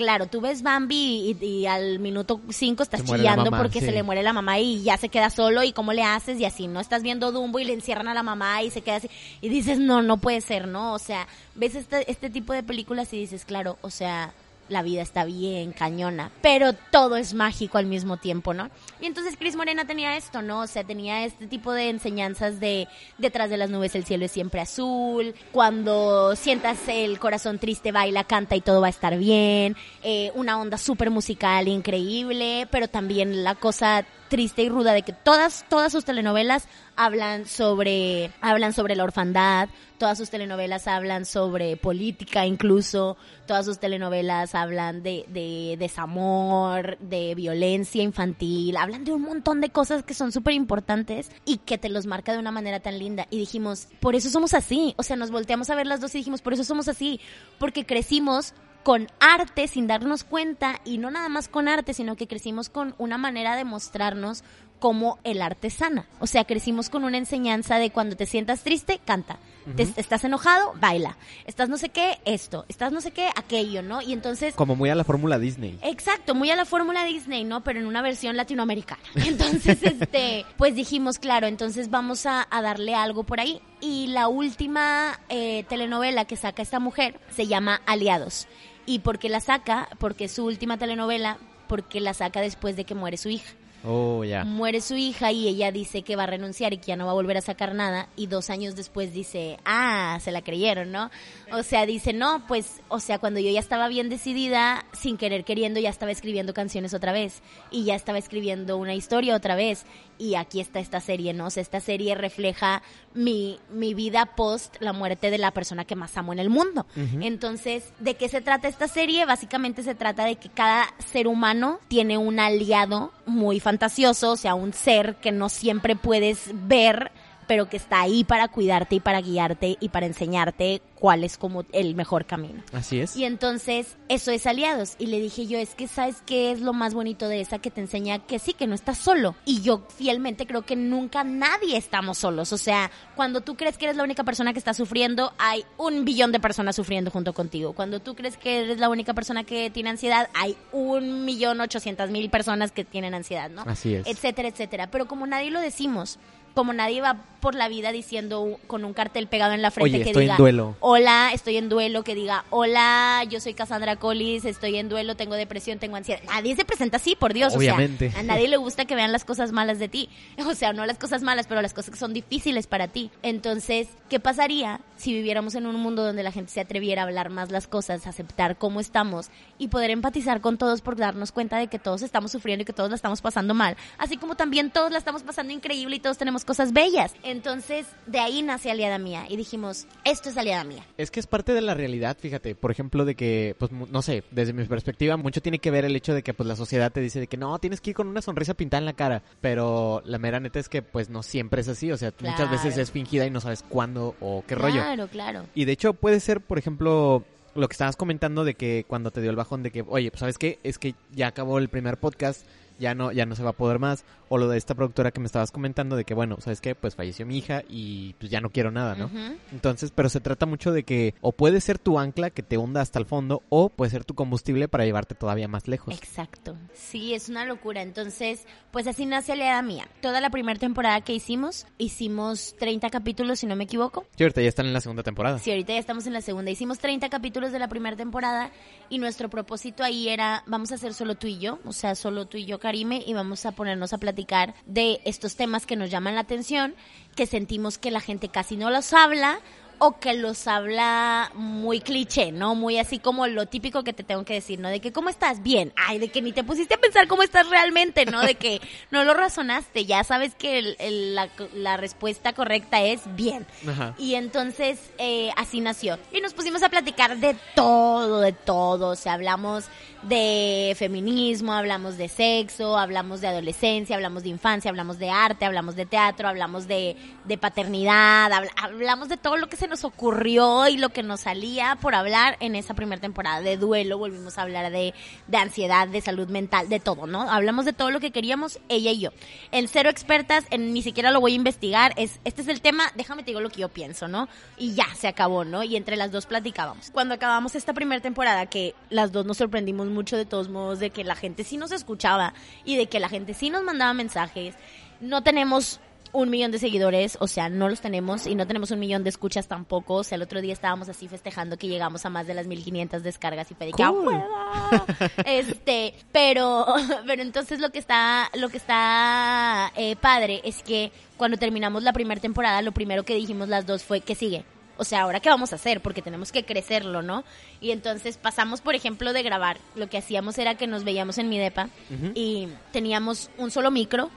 [0.00, 4.32] claro, tú ves Bambi y, al minuto 5 estás chillando porque se le muere la
[4.32, 6.80] mamá y ya se queda solo y cómo le haces y así, ¿no?
[6.80, 9.10] Estás viendo Dumbo y le encierran a la mamá y se queda así
[9.42, 10.94] y dices, no, no puede ser, ¿no?
[10.94, 14.32] O sea, ves este, este tipo de películas y dices, claro, o sea,
[14.70, 18.70] la vida está bien cañona, pero todo es mágico al mismo tiempo, ¿no?
[19.00, 20.60] Y entonces Cris Morena tenía esto, ¿no?
[20.60, 24.32] O sea, tenía este tipo de enseñanzas de detrás de las nubes el cielo es
[24.32, 29.76] siempre azul, cuando sientas el corazón triste, baila, canta y todo va a estar bien,
[30.02, 35.12] eh, una onda súper musical increíble, pero también la cosa triste y ruda de que
[35.12, 36.66] todas, todas sus telenovelas
[36.96, 39.68] hablan sobre, hablan sobre la orfandad,
[39.98, 47.34] todas sus telenovelas hablan sobre política incluso, todas sus telenovelas hablan de, de desamor, de
[47.34, 51.90] violencia infantil, hablan de un montón de cosas que son súper importantes y que te
[51.90, 53.26] los marca de una manera tan linda.
[53.28, 56.18] Y dijimos, por eso somos así, o sea, nos volteamos a ver las dos y
[56.18, 57.20] dijimos, por eso somos así,
[57.58, 62.26] porque crecimos con arte sin darnos cuenta y no nada más con arte, sino que
[62.26, 64.42] crecimos con una manera de mostrarnos
[64.80, 66.06] como el arte sana.
[66.18, 69.38] O sea, crecimos con una enseñanza de cuando te sientas triste, canta.
[69.76, 71.16] estás enojado, baila.
[71.46, 72.64] Estás no sé qué, esto.
[72.68, 74.02] Estás no sé qué, aquello, ¿no?
[74.02, 74.54] Y entonces...
[74.54, 75.78] Como muy a la fórmula Disney.
[75.82, 77.62] Exacto, muy a la fórmula Disney, ¿no?
[77.62, 79.02] Pero en una versión latinoamericana.
[79.14, 83.60] Entonces, este, pues dijimos, claro, entonces vamos a, darle algo por ahí.
[83.80, 88.48] Y la última eh, telenovela que saca esta mujer se llama Aliados.
[88.90, 89.88] ¿Y por qué la saca?
[90.00, 91.38] Porque su última telenovela,
[91.68, 93.54] porque la saca después de que muere su hija.
[93.84, 94.42] Oh, ya.
[94.44, 97.12] Muere su hija y ella dice que va a renunciar y que ya no va
[97.12, 98.08] a volver a sacar nada.
[98.16, 101.08] Y dos años después dice, ah, se la creyeron, ¿no?
[101.52, 105.44] O sea, dice, no, pues, o sea, cuando yo ya estaba bien decidida, sin querer
[105.44, 107.42] queriendo, ya estaba escribiendo canciones otra vez.
[107.70, 109.86] Y ya estaba escribiendo una historia otra vez.
[110.20, 111.46] Y aquí está esta serie, ¿no?
[111.46, 112.82] O sea, esta serie refleja
[113.14, 116.84] mi, mi vida post la muerte de la persona que más amo en el mundo.
[117.22, 119.24] Entonces, ¿de qué se trata esta serie?
[119.24, 124.54] Básicamente se trata de que cada ser humano tiene un aliado muy fantasioso, o sea,
[124.54, 127.12] un ser que no siempre puedes ver
[127.50, 131.64] pero que está ahí para cuidarte y para guiarte y para enseñarte cuál es como
[131.72, 132.62] el mejor camino.
[132.72, 133.16] Así es.
[133.16, 134.94] Y entonces, eso es aliados.
[135.00, 137.72] Y le dije yo, es que sabes qué es lo más bonito de esa que
[137.72, 139.34] te enseña que sí, que no estás solo.
[139.44, 142.52] Y yo fielmente creo que nunca nadie estamos solos.
[142.52, 146.04] O sea, cuando tú crees que eres la única persona que está sufriendo, hay un
[146.04, 147.72] billón de personas sufriendo junto contigo.
[147.72, 152.10] Cuando tú crees que eres la única persona que tiene ansiedad, hay un millón ochocientas
[152.10, 153.62] mil personas que tienen ansiedad, ¿no?
[153.62, 154.06] Así es.
[154.06, 154.88] Etcétera, etcétera.
[154.92, 156.20] Pero como nadie lo decimos,
[156.54, 160.12] como nadie va por la vida diciendo con un cartel pegado en la frente que
[160.12, 160.36] diga
[160.80, 165.34] hola, estoy en duelo, que diga hola, yo soy Cassandra Collis, estoy en duelo, tengo
[165.34, 166.20] depresión, tengo ansiedad.
[166.26, 167.54] Nadie se presenta así, por Dios.
[167.56, 168.08] Obviamente.
[168.08, 170.08] O sea, a nadie le gusta que vean las cosas malas de ti.
[170.50, 173.10] O sea, no las cosas malas, pero las cosas que son difíciles para ti.
[173.22, 177.30] Entonces, ¿qué pasaría si viviéramos en un mundo donde la gente se atreviera a hablar
[177.30, 179.28] más las cosas, aceptar cómo estamos
[179.58, 182.72] y poder empatizar con todos por darnos cuenta de que todos estamos sufriendo y que
[182.72, 183.76] todos la estamos pasando mal?
[183.96, 187.14] Así como también todos la estamos pasando increíble y todos tenemos hacemos cosas bellas.
[187.22, 190.84] Entonces, de ahí nace Aliada Mía y dijimos, esto es Aliada Mía.
[190.96, 194.02] Es que es parte de la realidad, fíjate, por ejemplo, de que, pues, mu- no
[194.02, 196.90] sé, desde mi perspectiva, mucho tiene que ver el hecho de que, pues, la sociedad
[196.92, 199.22] te dice de que no, tienes que ir con una sonrisa pintada en la cara,
[199.40, 202.76] pero la mera neta es que, pues, no siempre es así, o sea, muchas veces
[202.76, 204.80] es fingida y no sabes cuándo o qué rollo.
[204.82, 205.46] Claro, claro.
[205.54, 207.24] Y de hecho puede ser, por ejemplo,
[207.54, 210.20] lo que estabas comentando de que cuando te dio el bajón de que, oye, pues
[210.20, 212.46] sabes qué, es que ya acabó el primer podcast,
[212.80, 215.20] ya no, ya no se va a poder más, o lo de esta productora que
[215.20, 218.40] me estabas comentando de que, bueno, sabes qué, pues falleció mi hija y pues ya
[218.40, 219.10] no quiero nada, ¿no?
[219.52, 222.80] Entonces, pero se trata mucho de que o puede ser tu ancla que te hunda
[222.80, 225.94] hasta el fondo, o puede ser tu combustible para llevarte todavía más lejos.
[225.94, 226.56] Exacto.
[226.72, 227.82] Sí, es una locura.
[227.82, 229.88] Entonces, pues así nace Aliada Mía.
[230.00, 234.06] Toda la primera temporada que hicimos, hicimos 30 capítulos, si no me equivoco.
[234.16, 235.38] Sí, ahorita ya están en la segunda temporada.
[235.38, 236.50] Sí, ahorita ya estamos en la segunda.
[236.50, 238.50] Hicimos 30 capítulos de la primera temporada
[238.88, 242.26] y nuestro propósito ahí era, vamos a hacer solo tú y yo, o sea, solo
[242.26, 246.14] tú y yo, Y vamos a ponernos a platicar de estos temas que nos llaman
[246.14, 246.74] la atención,
[247.16, 249.40] que sentimos que la gente casi no los habla
[249.82, 252.54] o que los habla muy cliché, ¿no?
[252.54, 254.68] Muy así como lo típico que te tengo que decir, ¿no?
[254.68, 255.42] De que, ¿cómo estás?
[255.42, 255.72] Bien.
[255.74, 258.20] Ay, de que ni te pusiste a pensar cómo estás realmente, ¿no?
[258.20, 258.60] De que
[258.90, 263.46] no lo razonaste, ya sabes que el- el- la, la respuesta correcta es bien.
[263.66, 263.94] Ajá.
[263.98, 265.98] Y entonces eh, así nació.
[266.12, 268.88] Y nos pusimos a platicar de todo, de todo.
[268.90, 269.64] O sea, hablamos
[270.02, 275.76] de feminismo, hablamos de sexo, hablamos de adolescencia, hablamos de infancia, hablamos de arte, hablamos
[275.76, 280.68] de teatro, hablamos de, de paternidad, habl- hablamos de todo lo que se nos ocurrió
[280.68, 283.40] y lo que nos salía por hablar en esa primera temporada.
[283.40, 284.92] De duelo, volvimos a hablar de,
[285.28, 287.30] de ansiedad, de salud mental, de todo, ¿no?
[287.30, 289.10] Hablamos de todo lo que queríamos, ella y yo.
[289.52, 292.92] En cero expertas, en ni siquiera lo voy a investigar, es, este es el tema,
[292.96, 294.28] déjame te digo lo que yo pienso, ¿no?
[294.58, 295.62] Y ya, se acabó, ¿no?
[295.62, 296.90] Y entre las dos platicábamos.
[296.90, 300.90] Cuando acabamos esta primera temporada, que las dos nos sorprendimos mucho de todos modos, de
[300.90, 304.56] que la gente sí nos escuchaba y de que la gente sí nos mandaba mensajes,
[305.00, 305.80] no tenemos
[306.12, 309.10] un millón de seguidores, o sea, no los tenemos y no tenemos un millón de
[309.10, 309.94] escuchas tampoco.
[309.94, 313.02] O sea, el otro día estábamos así festejando que llegamos a más de las 1500
[313.02, 314.06] descargas y que, ¡ah, Cool.
[314.06, 314.86] hueva!
[315.24, 316.66] Este, pero,
[317.06, 321.92] pero entonces lo que está, lo que está eh, padre es que cuando terminamos la
[321.92, 324.44] primera temporada, lo primero que dijimos las dos fue que sigue.
[324.76, 327.22] O sea, ahora qué vamos a hacer, porque tenemos que crecerlo, ¿no?
[327.60, 329.58] Y entonces pasamos, por ejemplo, de grabar.
[329.74, 331.68] Lo que hacíamos era que nos veíamos en mi depa
[332.14, 334.10] y teníamos un solo micro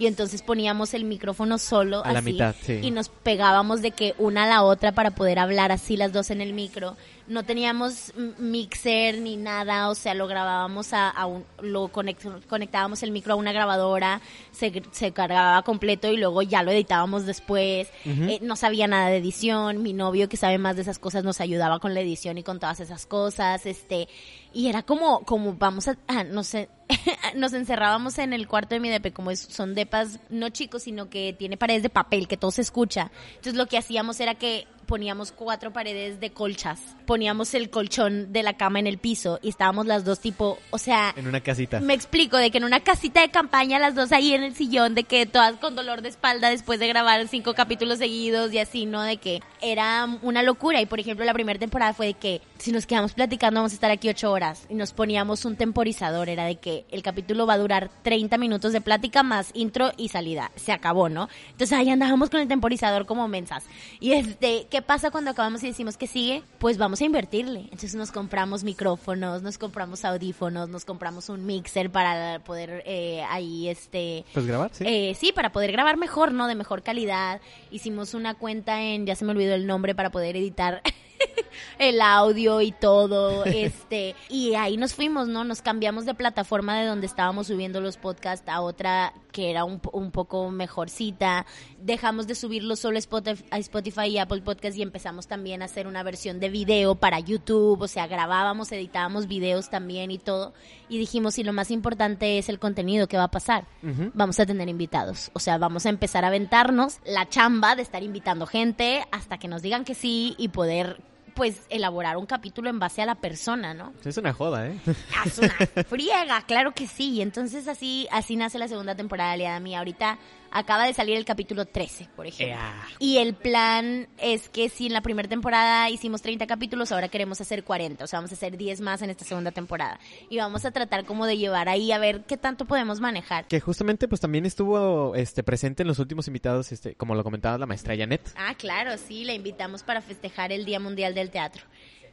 [0.00, 2.80] y entonces poníamos el micrófono solo A la así mitad, sí.
[2.82, 6.30] y nos pegábamos de que una a la otra para poder hablar así las dos
[6.30, 6.96] en el micro.
[7.30, 13.02] No teníamos mixer ni nada, o sea, lo grabábamos a, a un, lo conect- conectábamos
[13.04, 14.20] el micro a una grabadora,
[14.50, 17.88] se, se cargaba completo y luego ya lo editábamos después.
[18.04, 21.40] Eh, no sabía nada de edición, mi novio que sabe más de esas cosas nos
[21.40, 24.08] ayudaba con la edición y con todas esas cosas, este,
[24.52, 26.68] y era como, como vamos a, ah, no sé,
[27.36, 31.08] nos encerrábamos en el cuarto de mi depe, como es- son depas no chicos, sino
[31.08, 33.12] que tiene paredes de papel, que todo se escucha.
[33.36, 38.42] Entonces lo que hacíamos era que poníamos cuatro paredes de colchas, poníamos el colchón de
[38.42, 41.78] la cama en el piso y estábamos las dos tipo, o sea, En una casita.
[41.78, 44.96] me explico, de que en una casita de campaña las dos ahí en el sillón,
[44.96, 48.84] de que todas con dolor de espalda después de grabar cinco capítulos seguidos y así,
[48.84, 49.02] ¿no?
[49.02, 50.80] De que era una locura.
[50.80, 53.76] Y por ejemplo, la primera temporada fue de que si nos quedamos platicando vamos a
[53.76, 57.54] estar aquí ocho horas y nos poníamos un temporizador, era de que el capítulo va
[57.54, 60.50] a durar 30 minutos de plática más intro y salida.
[60.56, 61.28] Se acabó, ¿no?
[61.52, 63.64] Entonces ahí andábamos con el temporizador como mensas.
[64.00, 66.42] Y este, ¿qué pasa cuando acabamos y decimos que sigue?
[66.58, 67.64] Pues vamos a invertirle.
[67.64, 73.68] Entonces nos compramos micrófonos, nos compramos audífonos, nos compramos un mixer para poder eh, ahí
[73.68, 74.84] este Pues grabar, sí.
[74.86, 76.46] eh, sí, para poder grabar mejor, ¿no?
[76.46, 77.42] De mejor calidad.
[77.70, 80.80] Hicimos una cuenta en, ya se me olvidó el nombre, para poder editar
[81.78, 85.44] el audio y todo, este, y ahí nos fuimos, ¿no?
[85.44, 89.80] Nos cambiamos de plataforma de donde estábamos subiendo los podcasts a otra que era un,
[89.92, 91.46] un poco mejorcita.
[91.80, 96.02] Dejamos de subirlo solo a Spotify, y Apple Podcast y empezamos también a hacer una
[96.02, 100.52] versión de video para YouTube, o sea, grabábamos, editábamos videos también y todo.
[100.88, 103.66] Y dijimos, y lo más importante es el contenido que va a pasar
[104.14, 105.30] vamos a tener invitados.
[105.34, 109.48] O sea, vamos a empezar a aventarnos la chamba de estar invitando gente hasta que
[109.48, 111.00] nos digan que sí y poder,
[111.40, 113.94] pues, elaborar un capítulo en base a la persona, ¿no?
[114.04, 114.78] Es una joda, ¿eh?
[115.24, 115.54] Es una
[115.88, 117.12] friega, claro que sí.
[117.12, 119.78] Y entonces así, así nace la segunda temporada de Aliada Mía.
[119.78, 120.18] Ahorita
[120.50, 122.58] acaba de salir el capítulo 13, por ejemplo.
[122.98, 127.40] Y el plan es que si en la primera temporada hicimos 30 capítulos, ahora queremos
[127.40, 128.04] hacer 40.
[128.04, 129.98] O sea, vamos a hacer 10 más en esta segunda temporada.
[130.28, 133.46] Y vamos a tratar como de llevar ahí a ver qué tanto podemos manejar.
[133.46, 137.58] Que justamente pues también estuvo este presente en los últimos invitados, este, como lo comentaba
[137.58, 138.32] la maestra Janet.
[138.36, 141.62] Ah, claro, sí, la invitamos para festejar el Día Mundial del Teatro.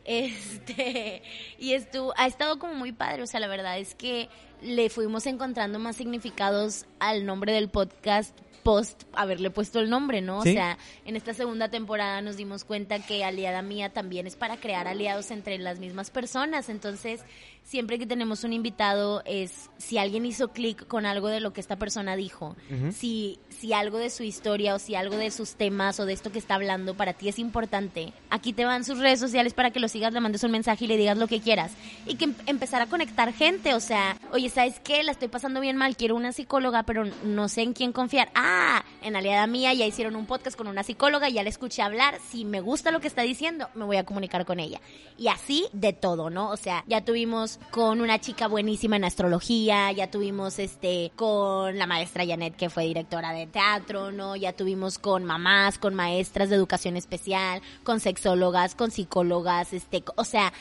[0.08, 1.22] Este,
[1.60, 4.30] y estuvo, ha estado como muy padre, o sea, la verdad es que
[4.62, 10.42] le fuimos encontrando más significados al nombre del podcast post haberle puesto el nombre, ¿no?
[10.42, 10.50] Sí.
[10.50, 14.58] O sea, en esta segunda temporada nos dimos cuenta que Aliada Mía también es para
[14.58, 16.68] crear aliados entre las mismas personas.
[16.68, 17.22] Entonces,
[17.68, 21.60] siempre que tenemos un invitado es si alguien hizo clic con algo de lo que
[21.60, 22.56] esta persona dijo,
[22.94, 26.32] si, si algo de su historia o si algo de sus temas o de esto
[26.32, 29.82] que está hablando para ti es importante, aquí te van sus redes sociales para que
[29.82, 31.74] lo sigas, le mandes un mensaje y le digas lo que quieras.
[32.06, 35.04] Y que em- empezar a conectar gente, o sea, oye, ¿sabes qué?
[35.04, 38.32] La estoy pasando bien mal, quiero una psicóloga, pero no sé en quién confiar.
[38.34, 42.18] Ah, en aliada mía ya hicieron un podcast con una psicóloga, ya la escuché hablar,
[42.32, 44.80] si me gusta lo que está diciendo, me voy a comunicar con ella.
[45.18, 46.50] Y así de todo, ¿no?
[46.50, 51.86] O sea, ya tuvimos con una chica buenísima en astrología, ya tuvimos este con la
[51.86, 54.36] maestra Janet que fue directora de teatro, ¿no?
[54.36, 60.24] Ya tuvimos con mamás, con maestras de educación especial, con sexólogas, con psicólogas, este, o
[60.24, 60.54] sea,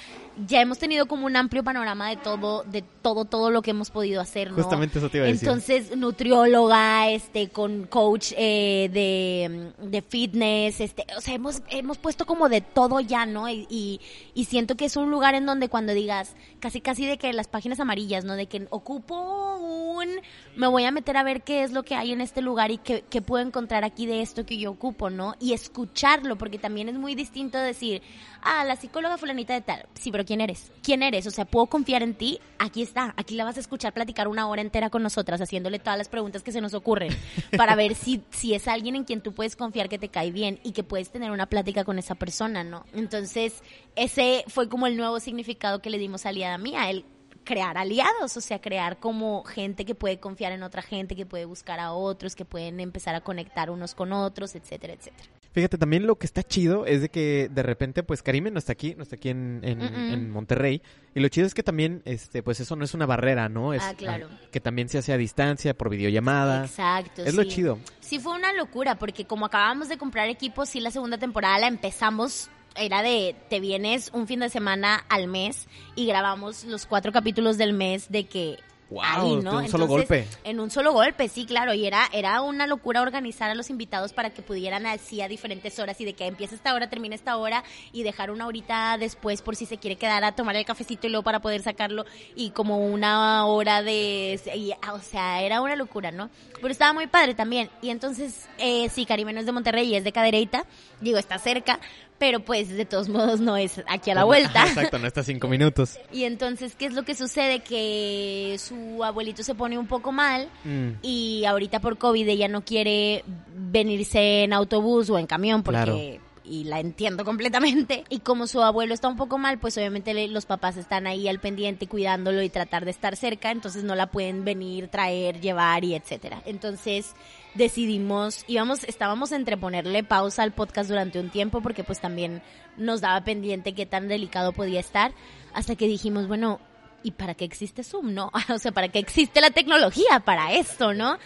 [0.46, 3.90] ya hemos tenido como un amplio panorama de todo, de todo, todo lo que hemos
[3.90, 4.56] podido hacer, ¿no?
[4.56, 5.48] Justamente eso te iba a decir.
[5.48, 12.26] Entonces, nutrióloga, este, con coach eh, de, de fitness, este, o sea, hemos, hemos puesto
[12.26, 13.48] como de todo ya, ¿no?
[13.48, 14.00] Y, y,
[14.34, 17.48] y siento que es un lugar en donde cuando digas, casi casi de que las
[17.48, 18.34] páginas amarillas, ¿no?
[18.34, 20.08] De que ocupo un,
[20.56, 22.78] me voy a meter a ver qué es lo que hay en este lugar y
[22.78, 25.34] qué, qué puedo encontrar aquí de esto que yo ocupo, ¿no?
[25.40, 28.02] Y escucharlo, porque también es muy distinto decir,
[28.46, 30.70] ah, la psicóloga fulanita de tal, sí, pero ¿quién eres?
[30.82, 31.26] ¿Quién eres?
[31.26, 32.40] O sea, ¿puedo confiar en ti?
[32.58, 35.98] Aquí está, aquí la vas a escuchar platicar una hora entera con nosotras, haciéndole todas
[35.98, 37.12] las preguntas que se nos ocurren,
[37.56, 40.60] para ver si, si es alguien en quien tú puedes confiar que te cae bien
[40.62, 42.86] y que puedes tener una plática con esa persona, ¿no?
[42.94, 43.62] Entonces,
[43.96, 47.04] ese fue como el nuevo significado que le dimos a Aliada Mía, el
[47.46, 51.46] crear aliados, o sea, crear como gente que puede confiar en otra gente, que puede
[51.46, 55.30] buscar a otros, que pueden empezar a conectar unos con otros, etcétera, etcétera.
[55.56, 58.72] Fíjate, también lo que está chido es de que de repente, pues Karime no está
[58.72, 60.82] aquí, no está aquí en, en, en Monterrey.
[61.14, 63.72] Y lo chido es que también, este, pues eso no es una barrera, ¿no?
[63.72, 64.28] Es, Ah, claro.
[64.52, 66.66] Que también se hace a distancia, por videollamada.
[66.66, 67.24] Exacto.
[67.24, 67.78] Es lo chido.
[68.00, 71.68] Sí fue una locura porque como acabamos de comprar equipos, sí la segunda temporada la
[71.68, 77.12] empezamos era de te vienes un fin de semana al mes y grabamos los cuatro
[77.12, 79.58] capítulos del mes de que Wow, ahí, ¿no?
[79.58, 80.28] de un solo golpe.
[80.44, 81.74] En un solo golpe, sí, claro.
[81.74, 85.78] Y era, era una locura organizar a los invitados para que pudieran así a diferentes
[85.80, 89.42] horas y de que empiece esta hora, termine esta hora y dejar una horita después
[89.42, 92.04] por si se quiere quedar a tomar el cafecito y luego para poder sacarlo
[92.36, 94.40] y como una hora de...
[94.54, 96.30] y, o sea, era una locura, ¿no?
[96.54, 97.68] Pero estaba muy padre también.
[97.82, 100.64] Y entonces, eh, sí, es de Monterrey y es de Cadereyta.
[101.00, 101.80] Digo, está cerca.
[102.18, 104.62] Pero pues de todos modos no es aquí a la vuelta.
[104.66, 105.98] Exacto, no está cinco minutos.
[106.12, 107.60] Y entonces, ¿qué es lo que sucede?
[107.60, 112.64] Que su abuelito se pone un poco mal Mm, y ahorita por COVID ella no
[112.64, 115.82] quiere venirse en autobús o en camión porque...
[115.82, 116.26] Claro.
[116.48, 118.04] Y la entiendo completamente.
[118.08, 121.40] Y como su abuelo está un poco mal, pues obviamente los papás están ahí al
[121.40, 125.96] pendiente cuidándolo y tratar de estar cerca, entonces no la pueden venir, traer, llevar y
[125.96, 126.42] etcétera.
[126.46, 127.16] Entonces
[127.56, 132.42] decidimos, íbamos, estábamos entre ponerle pausa al podcast durante un tiempo porque pues también
[132.76, 135.12] nos daba pendiente qué tan delicado podía estar,
[135.54, 136.60] hasta que dijimos, bueno,
[137.02, 138.30] ¿y para qué existe Zoom, no?
[138.54, 140.20] O sea, ¿para qué existe la tecnología?
[140.24, 141.18] Para esto, ¿no?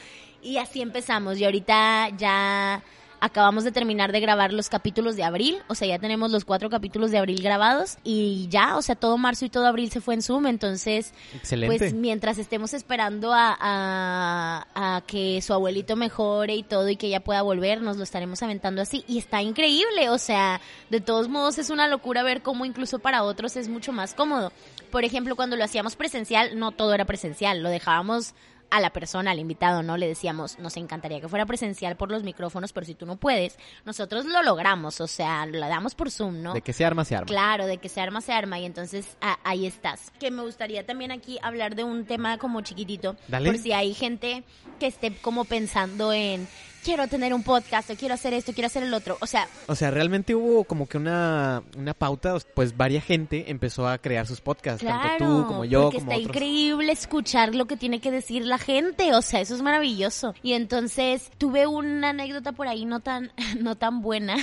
[0.43, 1.39] Y así empezamos.
[1.39, 2.83] Y ahorita ya
[3.21, 5.59] acabamos de terminar de grabar los capítulos de abril.
[5.69, 7.99] O sea, ya tenemos los cuatro capítulos de abril grabados.
[8.03, 10.47] Y ya, o sea, todo marzo y todo abril se fue en Zoom.
[10.47, 11.79] Entonces, Excelente.
[11.79, 17.09] pues mientras estemos esperando a, a, a que su abuelito mejore y todo y que
[17.09, 19.05] ella pueda volver, nos lo estaremos aventando así.
[19.07, 23.23] Y está increíble, o sea, de todos modos es una locura ver cómo incluso para
[23.23, 24.53] otros es mucho más cómodo.
[24.91, 28.35] Por ejemplo, cuando lo hacíamos presencial, no todo era presencial, lo dejábamos
[28.71, 29.97] a la persona, al invitado, ¿no?
[29.97, 33.59] Le decíamos, nos encantaría que fuera presencial por los micrófonos, pero si tú no puedes,
[33.85, 36.55] nosotros lo logramos, o sea, lo damos por Zoom, ¿no?
[36.55, 37.27] De que se arma, se arma.
[37.27, 40.13] Claro, de que se arma, se arma y entonces a- ahí estás.
[40.21, 43.17] Que me gustaría también aquí hablar de un tema como chiquitito.
[43.29, 43.51] Dale.
[43.51, 44.45] Por si hay gente
[44.79, 46.47] que esté como pensando en,
[46.85, 49.17] quiero tener un podcast o quiero hacer esto, quiero hacer el otro.
[49.21, 53.87] O sea, O sea, realmente hubo como que una, una pauta, pues varia gente empezó
[53.89, 56.37] a crear sus podcasts, claro, tanto tú como yo, porque como está otros.
[56.37, 60.35] increíble escuchar lo que tiene que decir la gente, o sea, eso es maravilloso.
[60.43, 64.37] Y entonces tuve una anécdota por ahí no tan no tan buena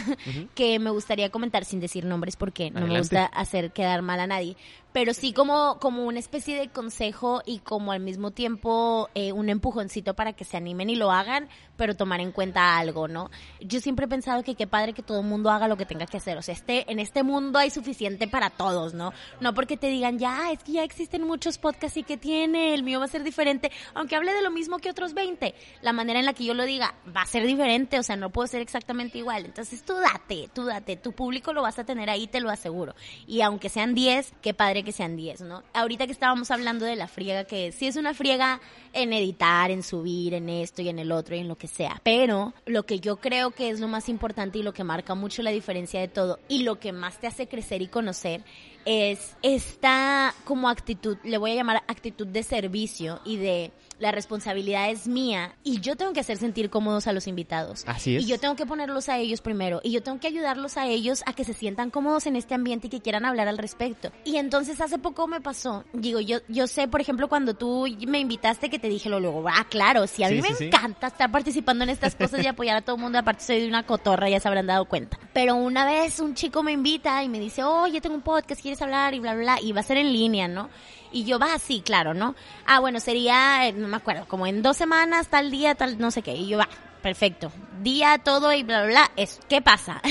[0.56, 4.28] que me gustaría comentar sin decir nombres porque no me gusta hacer quedar mal a
[4.28, 4.56] nadie,
[4.98, 9.48] pero sí como como una especie de consejo y como al mismo tiempo eh, un
[9.48, 13.30] empujoncito para que se animen y lo hagan, pero tomar en cuenta algo, ¿no?
[13.62, 16.08] Yo siempre he pensado que qué padre que todo el mundo haga lo que tenga
[16.08, 19.14] que hacer, o sea, este en este mundo hay suficiente para todos, ¿no?
[19.40, 22.82] No porque te digan, ya, es que ya existen muchos podcasts y que tiene, el
[22.82, 26.20] mío va a ser diferente, aunque hable de lo mismo que otros 20, la manera
[26.20, 28.64] en la que yo lo diga va a ser diferente, o sea, no puedo ser
[28.64, 29.46] exactamente igual.
[29.46, 32.96] Entonces tú date, tú date, tu público lo vas a tener ahí, te lo aseguro.
[33.28, 35.64] Y aunque sean 10, qué padre que sean 10, ¿no?
[35.74, 38.62] Ahorita que estábamos hablando de la friega, que sí es una friega
[38.94, 42.00] en editar, en subir, en esto y en el otro y en lo que sea,
[42.04, 45.42] pero lo que yo creo que es lo más importante y lo que marca mucho
[45.42, 48.46] la diferencia de todo y lo que más te hace crecer y conocer
[48.86, 54.90] es esta como actitud, le voy a llamar actitud de servicio y de la responsabilidad
[54.90, 57.84] es mía y yo tengo que hacer sentir cómodos a los invitados.
[57.88, 58.24] Así es.
[58.24, 61.24] Y yo tengo que ponerlos a ellos primero y yo tengo que ayudarlos a ellos
[61.26, 64.12] a que se sientan cómodos en este ambiente y que quieran hablar al respecto.
[64.24, 68.20] Y entonces hace poco me pasó, digo, yo yo sé, por ejemplo, cuando tú me
[68.20, 70.64] invitaste que te dije lo luego, ah, claro, sí, a mí Sí, me sí, sí.
[70.66, 73.68] encanta estar participando en estas cosas y apoyar a todo el mundo, aparte soy de
[73.68, 75.18] una cotorra, ya se habrán dado cuenta.
[75.34, 78.82] Pero una vez un chico me invita y me dice, oye, tengo un podcast, ¿quieres
[78.82, 79.14] hablar?
[79.14, 80.70] Y bla, bla, bla, y va a ser en línea, ¿no?
[81.12, 82.36] Y yo, va, sí, claro, ¿no?
[82.66, 86.12] Ah, bueno, sería, eh, no me acuerdo, como en dos semanas, tal día, tal, no
[86.12, 86.36] sé qué.
[86.36, 86.68] Y yo, va,
[87.02, 87.52] perfecto.
[87.82, 89.12] Día, todo y bla, bla, bla.
[89.16, 90.02] Es, ¿qué pasa?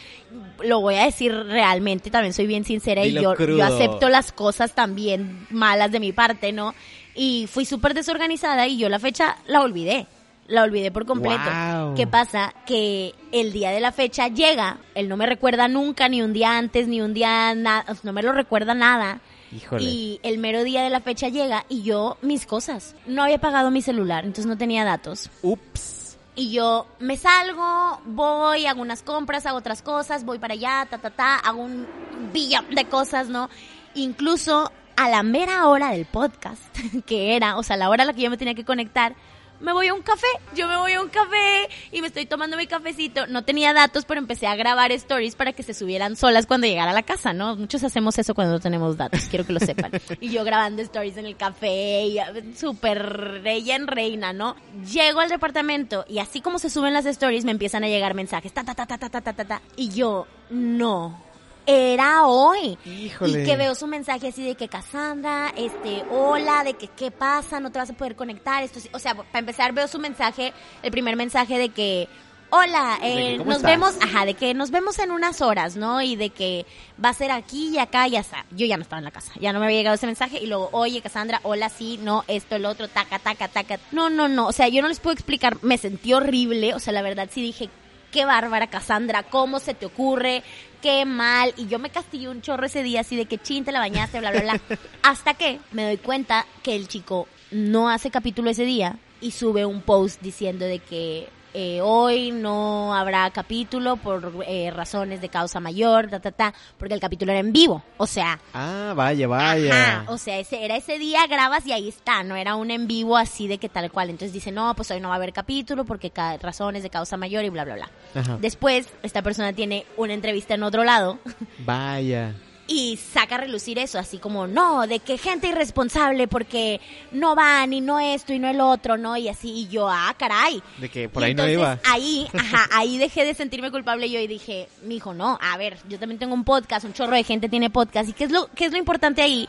[0.64, 3.58] Lo voy a decir realmente, también soy bien sincera y yo, crudo.
[3.58, 6.74] yo acepto las cosas también malas de mi parte, ¿no?
[7.14, 10.06] Y fui súper desorganizada y yo la fecha la olvidé.
[10.48, 11.42] La olvidé por completo.
[11.42, 11.94] Guau.
[11.94, 12.54] ¿Qué pasa?
[12.66, 16.56] Que el día de la fecha llega, él no me recuerda nunca, ni un día
[16.56, 19.20] antes, ni un día nada, no me lo recuerda nada.
[19.56, 19.84] Híjole.
[19.84, 22.94] Y el mero día de la fecha llega y yo, mis cosas.
[23.06, 25.30] No había pagado mi celular, entonces no tenía datos.
[25.42, 26.18] Ups.
[26.34, 30.98] Y yo me salgo, voy, hago unas compras, hago otras cosas, voy para allá, ta,
[30.98, 31.86] ta, ta, hago un
[32.34, 33.48] billón de cosas, ¿no?
[33.94, 36.62] Incluso a la mera hora del podcast,
[37.06, 39.14] que era, o sea, la hora a la que yo me tenía que conectar,
[39.60, 42.56] me voy a un café, yo me voy a un café y me estoy tomando
[42.56, 43.26] mi cafecito.
[43.26, 46.90] No tenía datos, pero empecé a grabar stories para que se subieran solas cuando llegara
[46.90, 47.56] a la casa, ¿no?
[47.56, 49.92] Muchos hacemos eso cuando no tenemos datos, quiero que lo sepan.
[50.20, 54.56] Y yo grabando stories en el café, y ah, súper reina en reina, ¿no?
[54.92, 58.52] Llego al departamento y así como se suben las stories, me empiezan a llegar mensajes,
[58.52, 59.62] ta, ta, ta, ta, ta, ta, ta, ta, ta.
[59.76, 61.25] Y yo, no.
[61.66, 62.78] Era hoy.
[62.84, 63.42] Híjole.
[63.42, 67.58] Y que veo su mensaje así de que Cassandra, este, hola, de que qué pasa,
[67.58, 68.62] no te vas a poder conectar.
[68.62, 70.52] Esto, o sea, para empezar veo su mensaje,
[70.82, 72.08] el primer mensaje de que,
[72.50, 73.70] hola, que, eh, ¿cómo nos estás?
[73.72, 76.00] vemos, ajá, de que nos vemos en unas horas, ¿no?
[76.02, 76.66] Y de que
[77.04, 78.46] va a ser aquí y acá y ya está.
[78.52, 80.46] Yo ya no estaba en la casa, ya no me había llegado ese mensaje y
[80.46, 83.80] luego, oye, Cassandra, hola, sí, no, esto, el otro, taca, taca, taca.
[83.90, 86.92] No, no, no, o sea, yo no les puedo explicar, me sentí horrible, o sea,
[86.92, 87.70] la verdad sí dije,
[88.12, 90.42] qué bárbara, Cassandra, ¿cómo se te ocurre?
[90.82, 91.54] Qué mal.
[91.56, 94.20] Y yo me castigué un chorro ese día, así de que chin, te la bañaste,
[94.20, 94.60] bla, bla, bla.
[95.02, 99.64] Hasta que me doy cuenta que el chico no hace capítulo ese día y sube
[99.64, 105.58] un post diciendo de que eh, hoy no habrá capítulo por eh, razones de causa
[105.58, 107.82] mayor, ta, ta, ta, porque el capítulo era en vivo.
[107.96, 109.72] O sea, Ah, vaya, vaya.
[109.72, 112.86] Ajá, o sea, ese, era ese día, grabas y ahí está, no era un en
[112.86, 114.10] vivo así de que tal cual.
[114.10, 117.44] Entonces dice, no, pues hoy no va a haber capítulo porque razones de causa mayor
[117.44, 117.90] y bla, bla, bla.
[118.14, 118.36] Ajá.
[118.38, 121.18] Después, esta persona tiene una entrevista en otro lado
[121.60, 122.34] Vaya.
[122.68, 126.80] Y saca a relucir eso, así como, no, de que gente irresponsable porque
[127.12, 129.16] no van y no esto y no el otro, ¿no?
[129.16, 130.62] Y así, y yo, ah, caray.
[130.78, 131.92] De que por Y ahí no entonces, iba.
[131.92, 135.98] Ahí, ajá, ahí dejé de sentirme culpable yo y dije, mijo, no, a ver, yo
[135.98, 138.08] también tengo un podcast, un chorro de gente tiene podcast.
[138.08, 139.48] ¿Y qué es lo, qué es lo importante ahí?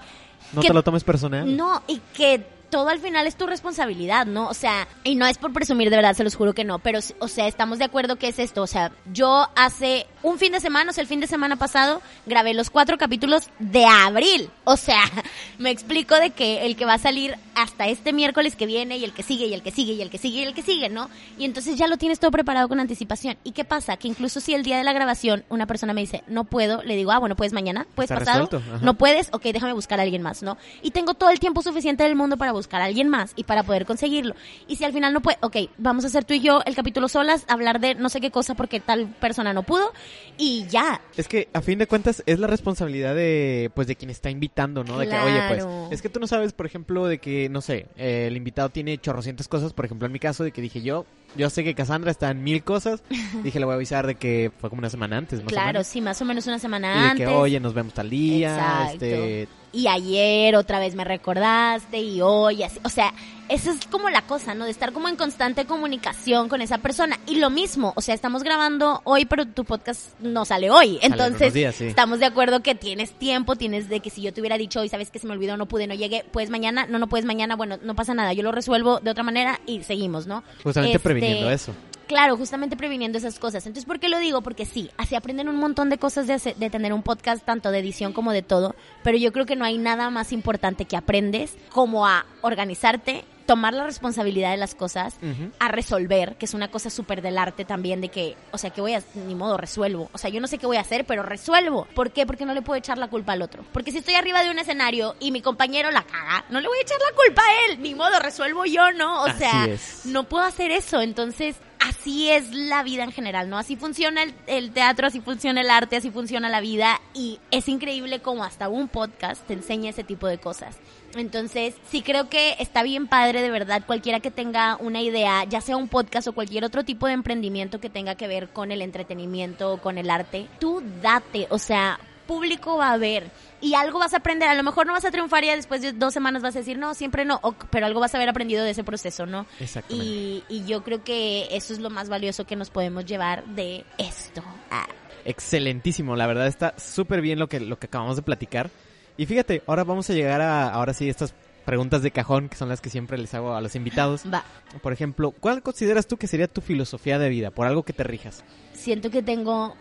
[0.53, 1.55] No que- te lo tomes personal.
[1.57, 4.47] No, y que todo al final es tu responsabilidad, ¿no?
[4.47, 6.99] O sea, y no es por presumir de verdad, se los juro que no, pero,
[7.19, 8.61] o sea, estamos de acuerdo que es esto.
[8.61, 12.01] O sea, yo hace un fin de semana, o sea, el fin de semana pasado,
[12.25, 14.49] grabé los cuatro capítulos de abril.
[14.63, 15.01] O sea,
[15.57, 19.03] me explico de que el que va a salir hasta este miércoles que viene y
[19.03, 20.89] el que sigue y el que sigue y el que sigue y el que sigue,
[20.89, 21.09] ¿no?
[21.39, 23.37] Y entonces ya lo tienes todo preparado con anticipación.
[23.43, 23.97] ¿Y qué pasa?
[23.97, 26.95] Que incluso si el día de la grabación una persona me dice, no puedo, le
[26.95, 30.21] digo, ah, bueno, puedes mañana, puedes Está pasado, no puedes, ok, déjame buscar a alguien
[30.21, 30.57] más, ¿no?
[30.83, 33.63] Y tengo todo el tiempo suficiente del mundo para buscar a alguien más y para
[33.63, 34.35] poder conseguirlo.
[34.67, 37.07] Y si al final no puede, ok, vamos a hacer tú y yo el capítulo
[37.09, 39.91] solas, hablar de no sé qué cosa porque tal persona no pudo
[40.37, 41.01] y ya.
[41.15, 44.83] Es que a fin de cuentas es la responsabilidad de pues de quien está invitando,
[44.83, 44.97] ¿no?
[44.99, 47.87] De que, oye, pues, es que tú no sabes, por ejemplo, de que, no sé,
[47.97, 51.05] eh, el invitado tiene chorrocientas cosas, por ejemplo, en mi caso, de que dije yo,
[51.35, 53.03] yo sé que Cassandra está en mil cosas,
[53.43, 55.73] dije, le voy a avisar de que fue como una semana antes, más o Claro,
[55.73, 55.87] menos.
[55.87, 57.27] sí, más o menos una semana Y de antes.
[57.27, 59.05] que, oye, nos vemos tal día, Exacto.
[59.05, 59.47] este...
[59.71, 63.13] y ayer otra vez me recordaste y hoy así, o sea,
[63.49, 64.65] esa es como la cosa, ¿no?
[64.65, 67.17] De estar como en constante comunicación con esa persona.
[67.27, 70.99] Y lo mismo, o sea, estamos grabando hoy, pero tu podcast no sale hoy.
[71.01, 71.85] Entonces, unos días, sí.
[71.87, 74.89] estamos de acuerdo que tienes tiempo, tienes de que si yo te hubiera dicho hoy,
[74.89, 77.55] sabes que se me olvidó, no pude, no llegué, pues mañana, no, no puedes mañana,
[77.55, 80.43] bueno, no pasa nada, yo lo resuelvo de otra manera y seguimos, ¿no?
[80.63, 81.73] Justamente Este, previniendo eso.
[82.07, 83.65] Claro, justamente previniendo esas cosas.
[83.65, 84.41] Entonces, ¿por qué lo digo?
[84.41, 87.69] Porque sí, así aprenden un montón de cosas de, hacer- de tener un podcast, tanto
[87.71, 90.95] de edición como de todo, pero yo creo que no hay nada más importante que
[90.97, 95.15] aprendes como a organizarte, tomar la responsabilidad de las cosas,
[95.59, 98.81] a resolver, que es una cosa súper del arte también, de que, o sea, que
[98.81, 100.09] voy a, ni modo, resuelvo.
[100.11, 101.87] O sea, yo no sé qué voy a hacer, pero resuelvo.
[101.95, 102.25] ¿Por qué?
[102.25, 103.63] Porque no le puedo echar la culpa al otro.
[103.71, 106.77] Porque si estoy arriba de un escenario y mi compañero la caga, no le voy
[106.77, 109.21] a echar la culpa a él, ni modo, resuelvo yo, ¿no?
[109.23, 110.05] O Así sea, es.
[110.05, 110.99] no puedo hacer eso.
[111.01, 111.55] Entonces,
[111.87, 113.57] así es la vida en general, ¿no?
[113.57, 118.19] Así funciona el, teatro, así funciona el arte, así funciona la vida y es increíble
[118.19, 120.77] como hasta un podcast te enseña ese tipo de cosas.
[121.15, 125.61] Entonces, sí creo que está bien padre de verdad cualquiera que tenga una idea, ya
[125.61, 128.81] sea un podcast o cualquier otro tipo de emprendimiento que tenga que ver con el
[128.81, 133.97] entretenimiento o con el arte, tú date, o sea, público va a ver y algo
[133.97, 134.47] vas a aprender.
[134.49, 136.77] A lo mejor no vas a triunfar y después de dos semanas vas a decir,
[136.77, 139.47] no, siempre no, pero algo vas a haber aprendido de ese proceso, ¿no?
[139.59, 140.05] Exactamente.
[140.05, 143.83] Y, y yo creo que eso es lo más valioso que nos podemos llevar de
[143.97, 144.43] esto.
[144.69, 144.87] Ah.
[145.25, 148.69] Excelentísimo, la verdad está súper bien lo que, lo que acabamos de platicar.
[149.17, 151.33] Y fíjate, ahora vamos a llegar a, ahora sí, estas
[151.65, 154.23] preguntas de cajón, que son las que siempre les hago a los invitados.
[154.33, 154.45] Va.
[154.81, 157.51] Por ejemplo, ¿cuál consideras tú que sería tu filosofía de vida?
[157.51, 158.45] Por algo que te rijas.
[158.71, 159.75] Siento que tengo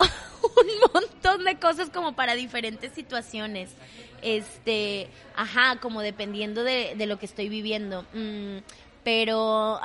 [0.42, 3.70] un montón de cosas como para diferentes situaciones.
[4.22, 8.04] Este, ajá, como dependiendo de, de lo que estoy viviendo.
[8.12, 8.58] Mm,
[9.02, 9.80] pero,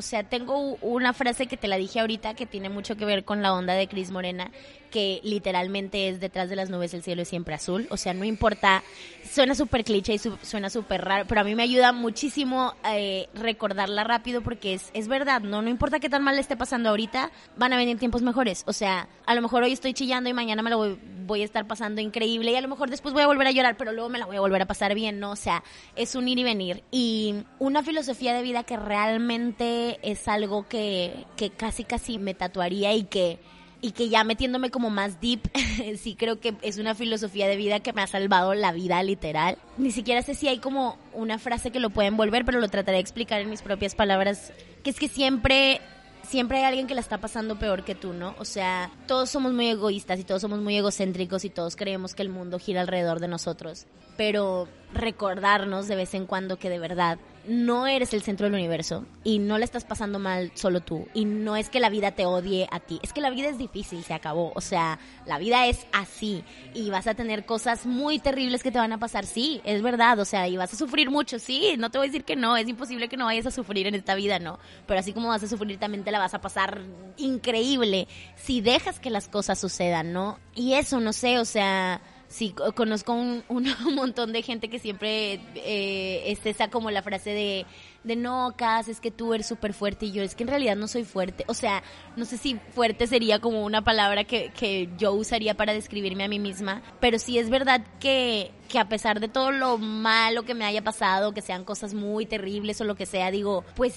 [0.00, 3.22] o sea, tengo una frase que te la dije ahorita que tiene mucho que ver
[3.22, 4.50] con la onda de Cris Morena,
[4.90, 7.86] que literalmente es detrás de las nubes el cielo es siempre azul.
[7.90, 8.82] O sea, no importa,
[9.30, 13.28] suena súper cliché y su, suena súper raro, pero a mí me ayuda muchísimo eh,
[13.34, 15.60] recordarla rápido porque es, es verdad, ¿no?
[15.60, 18.64] No importa qué tan mal le esté pasando ahorita, van a venir tiempos mejores.
[18.66, 21.44] O sea, a lo mejor hoy estoy chillando y mañana me lo voy, voy a
[21.44, 24.08] estar pasando increíble y a lo mejor después voy a volver a llorar, pero luego
[24.08, 25.30] me la voy a volver a pasar bien, ¿no?
[25.30, 25.62] O sea,
[25.94, 26.82] es un ir y venir.
[26.90, 32.94] Y una filosofía de vida que realmente es algo que, que casi casi me tatuaría
[32.94, 33.38] y que
[33.82, 35.40] y que ya metiéndome como más deep,
[35.98, 39.56] sí creo que es una filosofía de vida que me ha salvado la vida literal.
[39.78, 42.96] Ni siquiera sé si hay como una frase que lo puede envolver, pero lo trataré
[42.96, 45.80] de explicar en mis propias palabras, que es que siempre
[46.28, 48.34] siempre hay alguien que la está pasando peor que tú, ¿no?
[48.38, 52.22] O sea, todos somos muy egoístas y todos somos muy egocéntricos y todos creemos que
[52.22, 53.86] el mundo gira alrededor de nosotros.
[54.16, 57.18] Pero recordarnos de vez en cuando que de verdad
[57.50, 61.08] no eres el centro del universo y no le estás pasando mal solo tú.
[61.14, 63.58] Y no es que la vida te odie a ti, es que la vida es
[63.58, 66.44] difícil, se acabó, o sea, la vida es así
[66.74, 70.20] y vas a tener cosas muy terribles que te van a pasar, sí, es verdad,
[70.20, 72.56] o sea, y vas a sufrir mucho, sí, no te voy a decir que no,
[72.56, 75.42] es imposible que no vayas a sufrir en esta vida, no, pero así como vas
[75.42, 76.82] a sufrir también te la vas a pasar
[77.16, 80.38] increíble si dejas que las cosas sucedan, ¿no?
[80.54, 82.00] Y eso, no sé, o sea
[82.30, 87.30] sí, conozco un, un, montón de gente que siempre eh, es esa como la frase
[87.30, 87.66] de,
[88.04, 90.76] de no, Cas, es que tú eres súper fuerte y yo es que en realidad
[90.76, 91.44] no soy fuerte.
[91.48, 91.82] O sea,
[92.16, 96.28] no sé si fuerte sería como una palabra que, que yo usaría para describirme a
[96.28, 100.54] mí misma, pero sí es verdad que, que a pesar de todo lo malo que
[100.54, 103.94] me haya pasado, que sean cosas muy terribles o lo que sea, digo, pues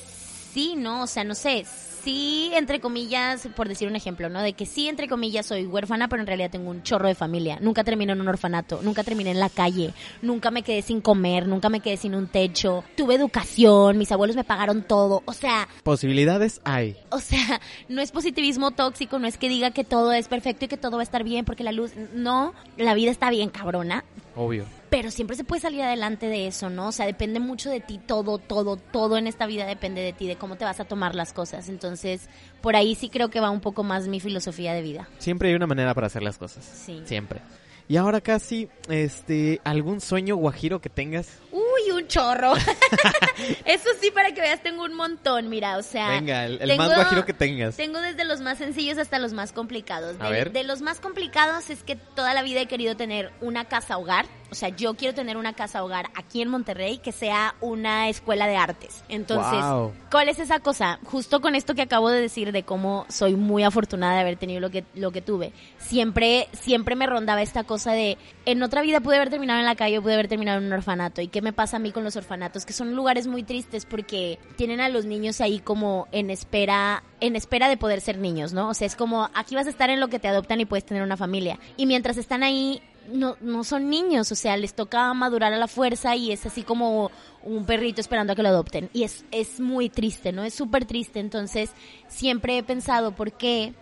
[0.53, 1.03] sí, ¿no?
[1.03, 1.65] O sea, no sé,
[2.03, 4.41] sí, entre comillas, por decir un ejemplo, ¿no?
[4.41, 7.57] De que sí, entre comillas, soy huérfana, pero en realidad tengo un chorro de familia.
[7.61, 11.47] Nunca terminé en un orfanato, nunca terminé en la calle, nunca me quedé sin comer,
[11.47, 12.83] nunca me quedé sin un techo.
[12.95, 15.23] Tuve educación, mis abuelos me pagaron todo.
[15.25, 15.67] O sea...
[15.83, 16.97] Posibilidades hay.
[17.09, 20.67] O sea, no es positivismo tóxico, no es que diga que todo es perfecto y
[20.67, 21.93] que todo va a estar bien porque la luz...
[22.13, 24.03] No, la vida está bien cabrona.
[24.35, 26.89] Obvio pero siempre se puede salir adelante de eso, ¿no?
[26.89, 30.27] O sea, depende mucho de ti, todo, todo, todo en esta vida depende de ti,
[30.27, 31.67] de cómo te vas a tomar las cosas.
[31.67, 32.29] Entonces,
[32.61, 35.09] por ahí sí creo que va un poco más mi filosofía de vida.
[35.17, 36.63] Siempre hay una manera para hacer las cosas.
[36.63, 37.01] Sí.
[37.05, 37.41] Siempre.
[37.87, 41.39] Y ahora casi, este, ¿algún sueño guajiro que tengas?
[41.51, 42.53] Uy, un chorro.
[43.65, 46.09] Eso sí, para que veas, tengo un montón, mira, o sea.
[46.09, 47.75] Venga, el, el tengo, más guajiro que tengas.
[47.75, 50.15] Tengo desde los más sencillos hasta los más complicados.
[50.19, 50.51] A ver.
[50.51, 54.27] de los más complicados es que toda la vida he querido tener una casa hogar.
[54.53, 58.47] O sea, yo quiero tener una casa hogar aquí en Monterrey que sea una escuela
[58.47, 59.03] de artes.
[59.09, 59.91] Entonces, Wow.
[60.11, 60.99] ¿cuál es esa cosa?
[61.05, 64.59] Justo con esto que acabo de decir de cómo soy muy afortunada de haber tenido
[64.61, 65.53] lo que, lo que tuve.
[65.79, 69.75] Siempre, siempre me rondaba esta cosa de, en otra vida pude haber terminado en la
[69.75, 71.21] calle o pude haber terminado en un orfanato.
[71.21, 72.65] ¿Y qué me pasa a mí con los orfanatos?
[72.65, 77.35] Que son lugares muy tristes porque tienen a los niños ahí como en espera, en
[77.35, 78.69] espera de poder ser niños, ¿no?
[78.69, 80.85] O sea, es como, aquí vas a estar en lo que te adoptan y puedes
[80.85, 81.59] tener una familia.
[81.75, 82.81] Y mientras están ahí,
[83.11, 86.63] no, no son niños, o sea, les toca madurar a la fuerza y es así
[86.63, 87.11] como
[87.43, 88.89] un perrito esperando a que lo adopten.
[88.93, 90.43] Y es, es muy triste, ¿no?
[90.43, 91.19] Es súper triste.
[91.19, 91.71] Entonces,
[92.07, 93.73] siempre he pensado, ¿por qué?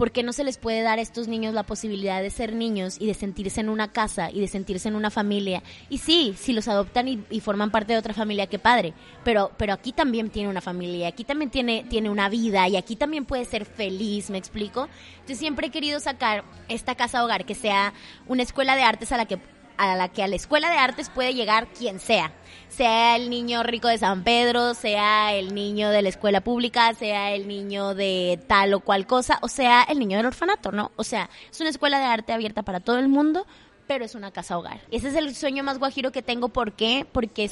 [0.00, 2.96] ¿Por qué no se les puede dar a estos niños la posibilidad de ser niños
[2.98, 5.62] y de sentirse en una casa y de sentirse en una familia?
[5.90, 8.94] Y sí, si los adoptan y, forman parte de otra familia, qué padre.
[9.24, 12.96] Pero, pero aquí también tiene una familia, aquí también tiene, tiene una vida y aquí
[12.96, 14.88] también puede ser feliz, ¿me explico?
[15.16, 17.92] Entonces siempre he querido sacar esta casa hogar que sea
[18.26, 19.38] una escuela de artes a la que
[19.80, 22.32] a la que a la escuela de artes puede llegar quien sea.
[22.68, 27.32] Sea el niño rico de San Pedro, sea el niño de la escuela pública, sea
[27.32, 30.92] el niño de tal o cual cosa, o sea el niño del orfanato, ¿no?
[30.96, 33.46] O sea, es una escuela de arte abierta para todo el mundo,
[33.86, 34.82] pero es una casa hogar.
[34.90, 36.50] Ese es el sueño más guajiro que tengo.
[36.50, 37.06] ¿Por qué?
[37.10, 37.48] Porque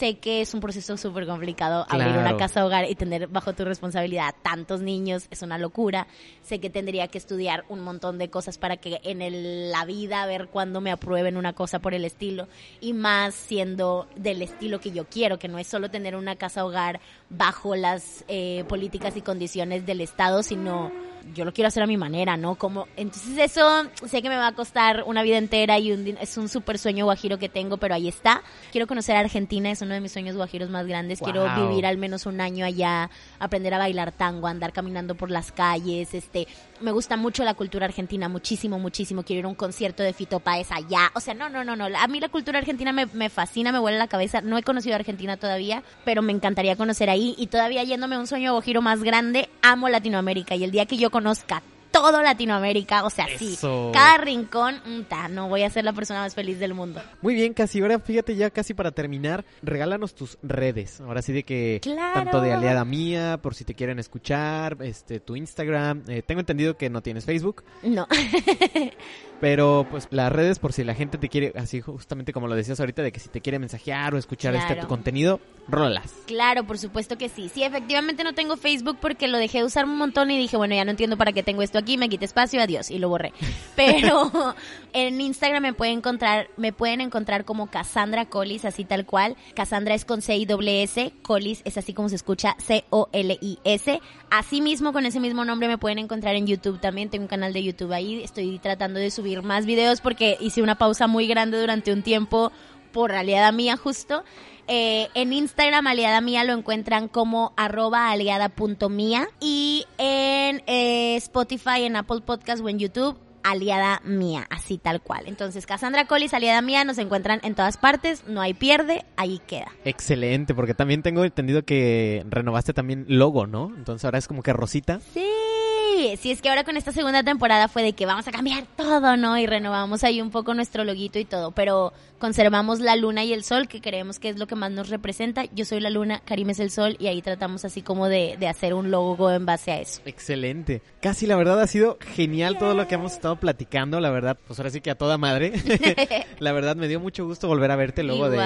[0.00, 2.36] sé que es un proceso súper complicado abrir una Claro.
[2.38, 6.06] casa hogar y tener bajo tu responsabilidad a tantos niños, es una locura.
[6.42, 10.22] Sé que tendría que estudiar un montón de cosas para que en el- la vida,
[10.22, 12.48] a ver cuándo me aprueben una cosa por el estilo.
[12.80, 16.64] Y más siendo del estilo que yo quiero, que no es solo tener una casa
[16.64, 16.98] hogar
[17.28, 20.90] bajo las eh, políticas y condiciones del Estado, sino
[21.34, 22.54] yo lo quiero hacer a mi manera, ¿no?
[22.54, 26.36] Como, entonces eso sé que me va a costar una vida entera y un es
[26.38, 28.42] un súper sueño guajiro que tengo, pero ahí está.
[28.72, 31.18] Quiero conocer Argentina, es uno de mis sueños guajiros más grandes.
[31.18, 33.10] Quiero vivir al menos un año allá,
[33.40, 36.46] aprender a bailar tango, andar caminando por las calles, este,
[36.80, 39.24] me gusta mucho la cultura argentina, muchísimo, muchísimo.
[39.24, 41.10] Quiero ir a un concierto de Fito Páez allá.
[41.14, 41.86] O sea, no, no, no, no.
[41.98, 44.40] A mí la cultura argentina me, me fascina, me vuela la cabeza.
[44.40, 47.34] No he conocido Argentina todavía, pero me encantaría conocer ahí.
[47.36, 50.54] Y todavía yéndome a un sueño guajiro más grande, amo Latinoamérica.
[50.54, 53.58] Y el día que yo conozca todo Latinoamérica, o sea, sí,
[53.92, 57.02] cada rincón, ta, no voy a ser la persona más feliz del mundo.
[57.22, 57.80] Muy bien, casi.
[57.80, 61.00] Ahora fíjate ya casi para terminar, regálanos tus redes.
[61.00, 62.14] Ahora sí de que Claro.
[62.14, 66.04] tanto de aliada mía, por si te quieren escuchar, este, tu Instagram.
[66.08, 68.06] Eh, tengo entendido que no tienes Facebook, No.
[69.40, 72.78] pero pues las redes por si la gente te quiere, así justamente como lo decías
[72.78, 76.12] ahorita, de que si te quiere mensajear o escuchar este tu contenido, rolas.
[76.26, 77.50] Claro, por supuesto que sí.
[77.52, 80.74] Sí, efectivamente no tengo Facebook porque lo dejé de usar un montón y dije, bueno,
[80.74, 83.32] ya no entiendo para qué tengo esto aquí, me quité espacio, adiós, y lo borré.
[83.76, 84.30] Pero
[84.92, 89.36] en Instagram me pueden encontrar, me pueden encontrar como Cassandra Collis, así tal cual.
[89.54, 94.00] Cassandra es con C doble S, Collis es así como se escucha, C-O-L-I-S.
[94.30, 97.10] Así mismo, con ese mismo nombre me pueden encontrar en YouTube también.
[97.10, 98.22] Tengo un canal de YouTube ahí.
[98.22, 102.52] Estoy tratando de subir más videos porque hice una pausa muy grande durante un tiempo
[102.92, 104.24] por aliada mía justo.
[104.72, 109.28] Eh, en Instagram, aliada mía, lo encuentran como arroba aliada.mía.
[109.40, 115.24] Y en eh, Spotify, en Apple Podcast o en YouTube, aliada mía, así tal cual.
[115.26, 119.72] Entonces, Cassandra Collis, aliada mía, nos encuentran en todas partes, no hay pierde, ahí queda.
[119.84, 123.72] Excelente, porque también tengo entendido que renovaste también logo, ¿no?
[123.76, 125.00] Entonces ahora es como que Rosita.
[125.12, 128.64] Sí, sí, es que ahora con esta segunda temporada fue de que vamos a cambiar
[128.76, 129.36] todo, ¿no?
[129.38, 133.42] Y renovamos ahí un poco nuestro loguito y todo, pero conservamos la luna y el
[133.42, 135.46] sol, que creemos que es lo que más nos representa.
[135.52, 138.46] Yo soy la luna, Karim es el sol, y ahí tratamos así como de, de
[138.46, 140.00] hacer un logo en base a eso.
[140.04, 140.82] Excelente.
[141.00, 144.58] Casi la verdad ha sido genial todo lo que hemos estado platicando, la verdad, pues
[144.60, 145.52] ahora sí que a toda madre.
[146.38, 148.38] la verdad me dio mucho gusto volver a verte luego de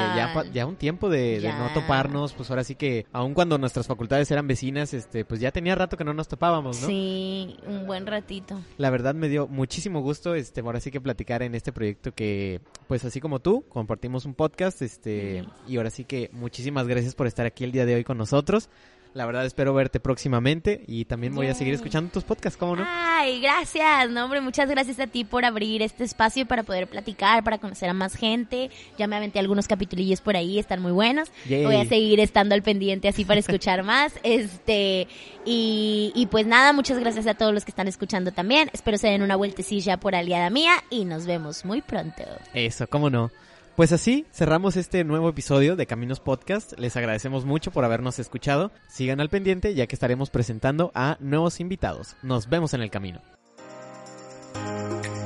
[0.53, 4.47] ya, un tiempo de, no toparnos, pues ahora sí que aun cuando nuestras facultades eran
[4.47, 6.87] vecinas, este, pues ya tenía rato que no nos topábamos, ¿no?
[6.87, 8.61] Sí, un buen ratito.
[8.79, 12.61] La verdad me dio muchísimo gusto, este, ahora sí que platicar en este proyecto que,
[12.87, 17.26] pues así como tú, compartimos un podcast, este, y ahora sí que muchísimas gracias por
[17.26, 18.68] estar aquí el día de hoy con nosotros.
[19.14, 22.84] La verdad espero verte próximamente y también voy a seguir escuchando tus podcasts, ¿cómo no?
[22.84, 27.44] Ay, gracias, no hombre, muchas gracias a ti por abrir este espacio para poder platicar,
[27.44, 28.72] para conocer a más gente.
[28.98, 31.30] Ya me aventé algunos capitulillos por ahí, están muy buenos.
[31.48, 31.64] Yay.
[31.64, 34.14] Voy a seguir estando al pendiente así para escuchar más.
[34.24, 35.06] Este,
[35.44, 38.68] y, y pues nada, muchas gracias a todos los que están escuchando también.
[38.72, 42.24] Espero se den una vueltecilla por aliada mía y nos vemos muy pronto.
[42.52, 43.30] Eso, ¿cómo no?
[43.77, 46.79] Pues así cerramos este nuevo episodio de Caminos Podcast.
[46.79, 48.70] Les agradecemos mucho por habernos escuchado.
[48.87, 52.14] Sigan al pendiente ya que estaremos presentando a nuevos invitados.
[52.22, 53.20] Nos vemos en el camino.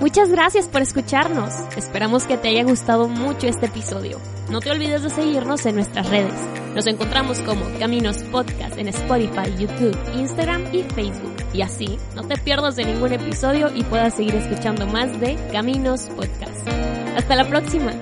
[0.01, 1.53] Muchas gracias por escucharnos.
[1.77, 4.19] Esperamos que te haya gustado mucho este episodio.
[4.49, 6.33] No te olvides de seguirnos en nuestras redes.
[6.75, 11.37] Nos encontramos como Caminos Podcast en Spotify, YouTube, Instagram y Facebook.
[11.53, 16.09] Y así no te pierdas de ningún episodio y puedas seguir escuchando más de Caminos
[16.17, 16.67] Podcast.
[17.15, 17.93] Hasta la próxima.